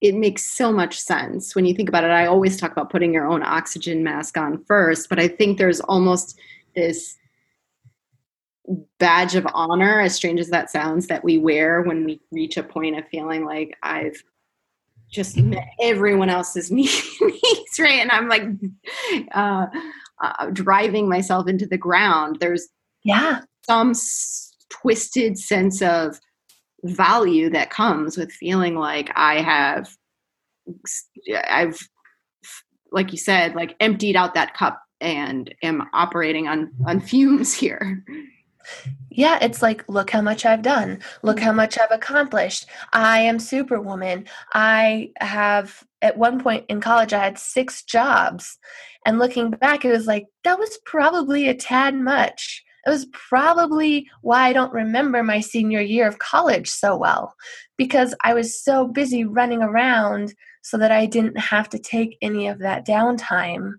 it 0.00 0.14
makes 0.14 0.42
so 0.44 0.72
much 0.72 0.98
sense 0.98 1.54
when 1.54 1.64
you 1.64 1.74
think 1.74 1.88
about 1.88 2.04
it 2.04 2.10
i 2.10 2.26
always 2.26 2.56
talk 2.56 2.72
about 2.72 2.90
putting 2.90 3.12
your 3.12 3.26
own 3.26 3.42
oxygen 3.42 4.04
mask 4.04 4.36
on 4.36 4.62
first 4.64 5.08
but 5.08 5.18
i 5.18 5.26
think 5.26 5.58
there's 5.58 5.80
almost 5.80 6.38
this 6.74 7.16
badge 8.98 9.34
of 9.34 9.46
honor, 9.52 10.00
as 10.00 10.14
strange 10.14 10.40
as 10.40 10.48
that 10.48 10.70
sounds, 10.70 11.06
that 11.06 11.24
we 11.24 11.38
wear 11.38 11.82
when 11.82 12.04
we 12.04 12.20
reach 12.30 12.56
a 12.56 12.62
point 12.62 12.98
of 12.98 13.06
feeling 13.08 13.44
like 13.44 13.76
I've 13.82 14.22
just 15.10 15.36
met 15.36 15.66
everyone 15.80 16.30
else's 16.30 16.70
needs, 16.72 17.18
right? 17.78 18.00
And 18.00 18.10
I'm 18.10 18.28
like 18.28 18.44
uh, 19.32 19.66
uh, 20.22 20.46
driving 20.52 21.08
myself 21.08 21.48
into 21.48 21.66
the 21.66 21.78
ground. 21.78 22.38
There's 22.40 22.68
yeah 23.04 23.40
some 23.62 23.90
s- 23.90 24.54
twisted 24.68 25.38
sense 25.38 25.80
of 25.82 26.18
value 26.84 27.50
that 27.50 27.70
comes 27.70 28.16
with 28.16 28.32
feeling 28.32 28.76
like 28.76 29.10
I 29.14 29.40
have, 29.40 29.88
I've, 31.48 31.78
like 32.92 33.12
you 33.12 33.18
said, 33.18 33.54
like 33.54 33.76
emptied 33.80 34.16
out 34.16 34.34
that 34.34 34.54
cup 34.54 34.82
and 35.00 35.54
am 35.62 35.88
operating 35.92 36.48
on 36.48 36.72
on 36.86 37.00
fumes 37.10 37.52
here 37.52 38.02
yeah, 39.10 39.38
it's 39.40 39.62
like, 39.62 39.84
look 39.88 40.10
how 40.10 40.20
much 40.20 40.44
I've 40.44 40.62
done. 40.62 41.00
Look 41.22 41.40
how 41.40 41.52
much 41.52 41.78
I've 41.78 41.90
accomplished. 41.90 42.66
I 42.92 43.20
am 43.20 43.38
superwoman. 43.38 44.26
I 44.52 45.10
have, 45.18 45.84
at 46.02 46.18
one 46.18 46.40
point 46.40 46.66
in 46.68 46.80
college, 46.80 47.12
I 47.12 47.24
had 47.24 47.38
six 47.38 47.82
jobs. 47.82 48.58
And 49.06 49.18
looking 49.18 49.50
back, 49.50 49.84
it 49.84 49.90
was 49.90 50.06
like, 50.06 50.26
that 50.44 50.58
was 50.58 50.78
probably 50.84 51.48
a 51.48 51.54
tad 51.54 51.94
much. 51.94 52.62
It 52.86 52.90
was 52.90 53.06
probably 53.06 54.08
why 54.22 54.46
I 54.46 54.52
don't 54.52 54.72
remember 54.72 55.22
my 55.22 55.40
senior 55.40 55.80
year 55.80 56.06
of 56.06 56.20
college 56.20 56.68
so 56.70 56.96
well, 56.96 57.34
because 57.76 58.14
I 58.22 58.32
was 58.32 58.62
so 58.62 58.86
busy 58.86 59.24
running 59.24 59.62
around 59.62 60.34
so 60.62 60.78
that 60.78 60.92
I 60.92 61.06
didn't 61.06 61.38
have 61.38 61.68
to 61.70 61.78
take 61.78 62.16
any 62.22 62.46
of 62.46 62.60
that 62.60 62.86
downtime. 62.86 63.72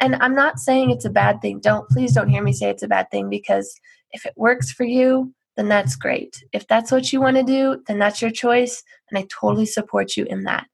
And 0.00 0.16
I'm 0.16 0.34
not 0.34 0.58
saying 0.58 0.90
it's 0.90 1.04
a 1.04 1.10
bad 1.10 1.40
thing. 1.40 1.60
Don't, 1.60 1.88
please 1.90 2.12
don't 2.12 2.28
hear 2.28 2.42
me 2.42 2.52
say 2.52 2.70
it's 2.70 2.82
a 2.82 2.88
bad 2.88 3.10
thing 3.10 3.28
because 3.28 3.78
if 4.12 4.24
it 4.26 4.32
works 4.36 4.72
for 4.72 4.84
you, 4.84 5.34
then 5.56 5.68
that's 5.68 5.96
great. 5.96 6.42
If 6.52 6.66
that's 6.66 6.90
what 6.90 7.12
you 7.12 7.20
want 7.20 7.36
to 7.36 7.42
do, 7.42 7.82
then 7.86 7.98
that's 7.98 8.20
your 8.20 8.30
choice. 8.30 8.82
And 9.10 9.18
I 9.18 9.26
totally 9.30 9.66
support 9.66 10.16
you 10.16 10.24
in 10.24 10.44
that. 10.44 10.66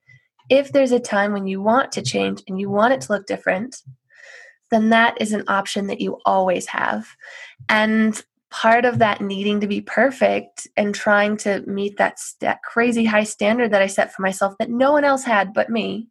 If 0.48 0.72
there's 0.72 0.92
a 0.92 1.00
time 1.00 1.33
when 1.33 1.46
you 1.46 1.61
want 1.61 1.92
to 1.92 2.03
change 2.03 2.42
and 2.48 2.59
you 2.59 2.70
want 2.70 2.94
it 2.94 3.03
to 3.03 3.12
look 3.12 3.26
different, 3.26 3.76
then 4.70 4.90
that 4.90 5.20
is 5.20 5.33
an 5.33 5.44
option 5.48 5.87
that 5.88 6.00
you 6.00 6.18
always 6.24 6.66
have. 6.66 7.09
And 7.68 8.22
part 8.50 8.85
of 8.85 8.98
that 8.98 9.20
needing 9.20 9.61
to 9.61 9.66
be 9.66 9.80
perfect 9.80 10.66
and 10.76 10.94
trying 10.94 11.37
to 11.38 11.62
meet 11.66 11.96
that, 11.98 12.18
that 12.40 12.62
crazy 12.62 13.04
high 13.04 13.24
standard 13.24 13.72
that 13.72 13.83
I 13.83 13.87
set 13.87 14.12
for 14.12 14.22
myself 14.22 14.54
that 14.59 14.70
no 14.70 14.92
one 14.92 15.04
else 15.04 15.24
had 15.24 15.54
but 15.54 15.70
me 15.70 16.09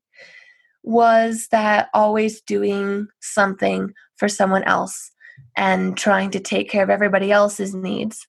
was 0.83 1.47
that 1.51 1.89
always 1.93 2.41
doing 2.41 3.07
something 3.19 3.93
for 4.15 4.29
someone 4.29 4.63
else 4.63 5.11
and 5.57 5.97
trying 5.97 6.31
to 6.31 6.39
take 6.39 6.69
care 6.69 6.83
of 6.83 6.89
everybody 6.89 7.31
else's 7.31 7.75
needs. 7.75 8.25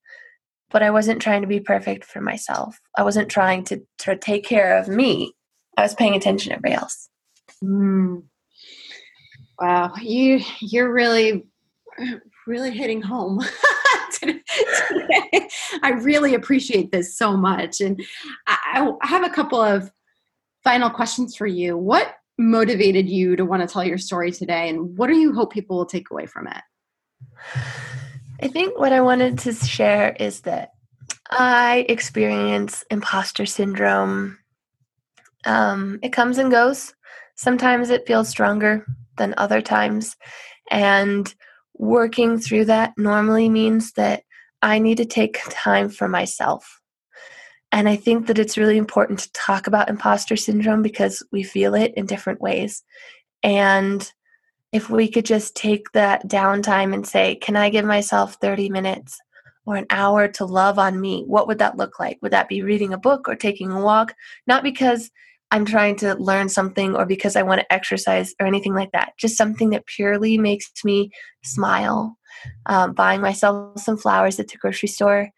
But 0.70 0.82
I 0.82 0.90
wasn't 0.90 1.22
trying 1.22 1.42
to 1.42 1.48
be 1.48 1.60
perfect 1.60 2.04
for 2.04 2.20
myself. 2.20 2.80
I 2.96 3.02
wasn't 3.02 3.28
trying 3.28 3.64
to, 3.64 3.80
to 3.98 4.16
take 4.16 4.44
care 4.44 4.78
of 4.78 4.88
me. 4.88 5.32
I 5.76 5.82
was 5.82 5.94
paying 5.94 6.14
attention 6.14 6.50
to 6.50 6.56
everybody 6.56 6.74
else. 6.74 7.08
Mm. 7.62 8.24
Wow, 9.60 9.92
you 10.00 10.40
you're 10.60 10.92
really 10.92 11.46
really 12.46 12.70
hitting 12.70 13.02
home. 13.02 13.44
today. 14.12 15.48
I 15.82 15.90
really 15.90 16.34
appreciate 16.34 16.90
this 16.90 17.16
so 17.16 17.36
much, 17.36 17.80
and 17.80 18.02
I, 18.46 18.90
I 19.00 19.06
have 19.06 19.24
a 19.24 19.30
couple 19.30 19.60
of 19.60 19.90
final 20.64 20.90
questions 20.90 21.36
for 21.36 21.46
you. 21.46 21.76
What 21.76 22.14
motivated 22.38 23.08
you 23.08 23.36
to 23.36 23.44
want 23.44 23.62
to 23.62 23.72
tell 23.72 23.84
your 23.84 23.98
story 23.98 24.32
today, 24.32 24.68
and 24.68 24.96
what 24.96 25.08
do 25.08 25.16
you 25.16 25.32
hope 25.32 25.52
people 25.52 25.76
will 25.76 25.86
take 25.86 26.10
away 26.10 26.26
from 26.26 26.48
it? 26.48 26.62
I 28.42 28.48
think 28.48 28.78
what 28.78 28.92
I 28.92 29.00
wanted 29.00 29.38
to 29.40 29.52
share 29.52 30.16
is 30.18 30.40
that 30.42 30.72
I 31.30 31.86
experience 31.88 32.84
imposter 32.90 33.46
syndrome. 33.46 34.38
Um, 35.44 35.98
it 36.02 36.12
comes 36.12 36.38
and 36.38 36.50
goes. 36.50 36.94
Sometimes 37.36 37.90
it 37.90 38.06
feels 38.06 38.28
stronger 38.28 38.86
than 39.20 39.34
other 39.36 39.60
times. 39.60 40.16
And 40.70 41.32
working 41.74 42.38
through 42.38 42.64
that 42.66 42.94
normally 42.96 43.48
means 43.48 43.92
that 43.92 44.24
I 44.62 44.78
need 44.78 44.96
to 44.96 45.04
take 45.04 45.38
time 45.50 45.88
for 45.90 46.08
myself. 46.08 46.80
And 47.72 47.88
I 47.88 47.96
think 47.96 48.26
that 48.26 48.38
it's 48.38 48.58
really 48.58 48.76
important 48.76 49.20
to 49.20 49.32
talk 49.32 49.66
about 49.66 49.88
imposter 49.88 50.36
syndrome 50.36 50.82
because 50.82 51.22
we 51.30 51.42
feel 51.42 51.74
it 51.74 51.92
in 51.96 52.06
different 52.06 52.40
ways. 52.40 52.82
And 53.42 54.10
if 54.72 54.90
we 54.90 55.08
could 55.08 55.24
just 55.24 55.54
take 55.54 55.92
that 55.92 56.26
downtime 56.28 56.94
and 56.94 57.06
say, 57.06 57.36
can 57.36 57.56
I 57.56 57.70
give 57.70 57.84
myself 57.84 58.34
30 58.40 58.70
minutes 58.70 59.18
or 59.66 59.76
an 59.76 59.86
hour 59.90 60.28
to 60.28 60.44
love 60.44 60.78
on 60.78 61.00
me? 61.00 61.24
What 61.26 61.46
would 61.46 61.58
that 61.58 61.76
look 61.76 62.00
like? 62.00 62.18
Would 62.22 62.32
that 62.32 62.48
be 62.48 62.62
reading 62.62 62.92
a 62.92 62.98
book 62.98 63.28
or 63.28 63.36
taking 63.36 63.70
a 63.70 63.80
walk? 63.80 64.14
Not 64.46 64.62
because 64.62 65.10
I'm 65.50 65.64
trying 65.64 65.96
to 65.96 66.14
learn 66.14 66.48
something 66.48 66.94
or 66.94 67.06
because 67.06 67.36
I 67.36 67.42
want 67.42 67.60
to 67.60 67.72
exercise 67.72 68.34
or 68.40 68.46
anything 68.46 68.74
like 68.74 68.92
that. 68.92 69.12
Just 69.18 69.36
something 69.36 69.70
that 69.70 69.86
purely 69.86 70.38
makes 70.38 70.70
me 70.84 71.10
smile. 71.42 72.16
Um, 72.66 72.94
buying 72.94 73.20
myself 73.20 73.80
some 73.80 73.98
flowers 73.98 74.40
at 74.40 74.48
the 74.48 74.56
grocery 74.56 74.88
store. 74.88 75.30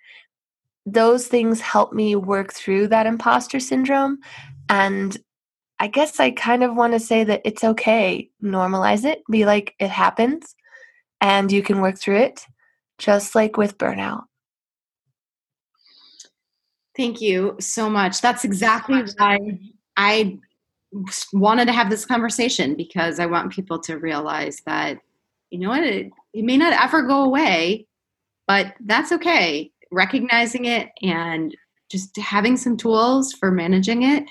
Those 0.86 1.26
things 1.26 1.60
help 1.60 1.92
me 1.92 2.14
work 2.14 2.52
through 2.52 2.88
that 2.88 3.06
imposter 3.06 3.58
syndrome 3.58 4.18
and 4.68 5.16
I 5.78 5.88
guess 5.88 6.20
I 6.20 6.30
kind 6.30 6.62
of 6.62 6.76
want 6.76 6.92
to 6.92 7.00
say 7.00 7.24
that 7.24 7.40
it's 7.44 7.64
okay. 7.64 8.30
Normalize 8.40 9.04
it. 9.04 9.22
Be 9.28 9.44
like, 9.44 9.74
it 9.80 9.90
happens 9.90 10.54
and 11.20 11.50
you 11.50 11.60
can 11.60 11.80
work 11.80 11.98
through 11.98 12.18
it, 12.18 12.46
just 12.98 13.34
like 13.34 13.56
with 13.56 13.78
burnout. 13.78 14.24
Thank 16.96 17.20
you 17.20 17.56
so 17.58 17.90
much. 17.90 18.20
That's 18.20 18.44
exactly 18.44 19.02
why 19.16 19.38
I 20.02 20.36
wanted 21.32 21.66
to 21.66 21.72
have 21.72 21.88
this 21.88 22.04
conversation 22.04 22.74
because 22.74 23.20
I 23.20 23.26
want 23.26 23.52
people 23.52 23.78
to 23.82 23.98
realize 23.98 24.60
that, 24.66 24.98
you 25.50 25.60
know 25.60 25.68
what, 25.68 25.84
it, 25.84 26.10
it 26.34 26.44
may 26.44 26.56
not 26.56 26.72
ever 26.72 27.02
go 27.02 27.22
away, 27.22 27.86
but 28.48 28.74
that's 28.84 29.12
okay. 29.12 29.70
Recognizing 29.92 30.64
it 30.64 30.88
and 31.02 31.56
just 31.88 32.16
having 32.16 32.56
some 32.56 32.76
tools 32.76 33.32
for 33.32 33.52
managing 33.52 34.02
it 34.02 34.24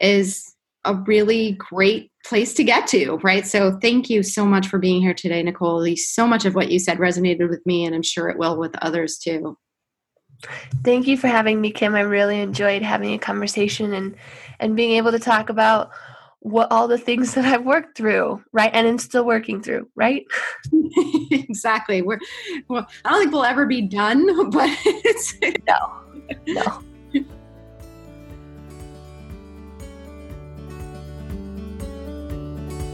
is 0.00 0.54
a 0.84 0.94
really 0.94 1.58
great 1.58 2.12
place 2.24 2.54
to 2.54 2.64
get 2.64 2.86
to, 2.88 3.18
right? 3.24 3.44
So 3.44 3.78
thank 3.80 4.08
you 4.08 4.22
so 4.22 4.46
much 4.46 4.68
for 4.68 4.78
being 4.78 5.00
here 5.00 5.14
today, 5.14 5.42
Nikole. 5.42 5.96
So 5.98 6.28
much 6.28 6.44
of 6.44 6.54
what 6.54 6.70
you 6.70 6.78
said 6.78 6.98
resonated 6.98 7.50
with 7.50 7.64
me, 7.66 7.84
and 7.84 7.94
I'm 7.94 8.02
sure 8.02 8.28
it 8.28 8.38
will 8.38 8.56
with 8.56 8.74
others 8.82 9.18
too. 9.18 9.56
Thank 10.84 11.06
you 11.06 11.16
for 11.16 11.28
having 11.28 11.60
me, 11.60 11.70
Kim. 11.70 11.94
I 11.94 12.00
really 12.00 12.40
enjoyed 12.40 12.82
having 12.82 13.14
a 13.14 13.18
conversation 13.18 13.92
and 13.94 14.16
and 14.60 14.76
being 14.76 14.92
able 14.92 15.12
to 15.12 15.18
talk 15.18 15.48
about 15.48 15.90
what 16.40 16.72
all 16.72 16.88
the 16.88 16.98
things 16.98 17.34
that 17.34 17.44
I've 17.44 17.64
worked 17.64 17.96
through, 17.96 18.42
right? 18.52 18.70
And 18.74 18.86
I'm 18.86 18.98
still 18.98 19.24
working 19.24 19.62
through, 19.62 19.88
right? 19.94 20.24
exactly. 21.30 22.02
We're 22.02 22.18
well, 22.68 22.86
I 23.04 23.10
don't 23.10 23.20
think 23.20 23.32
we'll 23.32 23.44
ever 23.44 23.66
be 23.66 23.82
done, 23.82 24.26
but 24.50 24.70
it's 24.84 25.34
no. 25.40 26.02
No. 26.46 26.82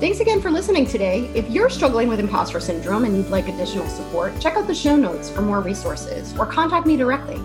Thanks 0.00 0.20
again 0.20 0.40
for 0.40 0.48
listening 0.48 0.86
today. 0.86 1.28
If 1.34 1.50
you're 1.50 1.68
struggling 1.68 2.06
with 2.06 2.20
imposter 2.20 2.60
syndrome 2.60 3.04
and 3.04 3.16
you'd 3.16 3.30
like 3.30 3.48
additional 3.48 3.88
support, 3.88 4.38
check 4.40 4.54
out 4.54 4.68
the 4.68 4.74
show 4.74 4.94
notes 4.94 5.28
for 5.28 5.42
more 5.42 5.60
resources 5.60 6.38
or 6.38 6.46
contact 6.46 6.86
me 6.86 6.96
directly. 6.96 7.42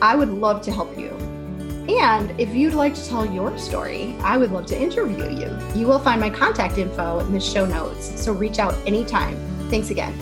I 0.00 0.14
would 0.14 0.28
love 0.28 0.62
to 0.62 0.70
help 0.70 0.96
you. 0.96 1.08
And 1.88 2.38
if 2.40 2.54
you'd 2.54 2.74
like 2.74 2.94
to 2.94 3.04
tell 3.08 3.26
your 3.26 3.58
story, 3.58 4.14
I 4.20 4.36
would 4.36 4.52
love 4.52 4.66
to 4.66 4.80
interview 4.80 5.28
you. 5.28 5.58
You 5.74 5.88
will 5.88 5.98
find 5.98 6.20
my 6.20 6.30
contact 6.30 6.78
info 6.78 7.18
in 7.18 7.32
the 7.32 7.40
show 7.40 7.66
notes, 7.66 8.12
so 8.22 8.32
reach 8.32 8.60
out 8.60 8.76
anytime. 8.86 9.34
Thanks 9.68 9.90
again. 9.90 10.16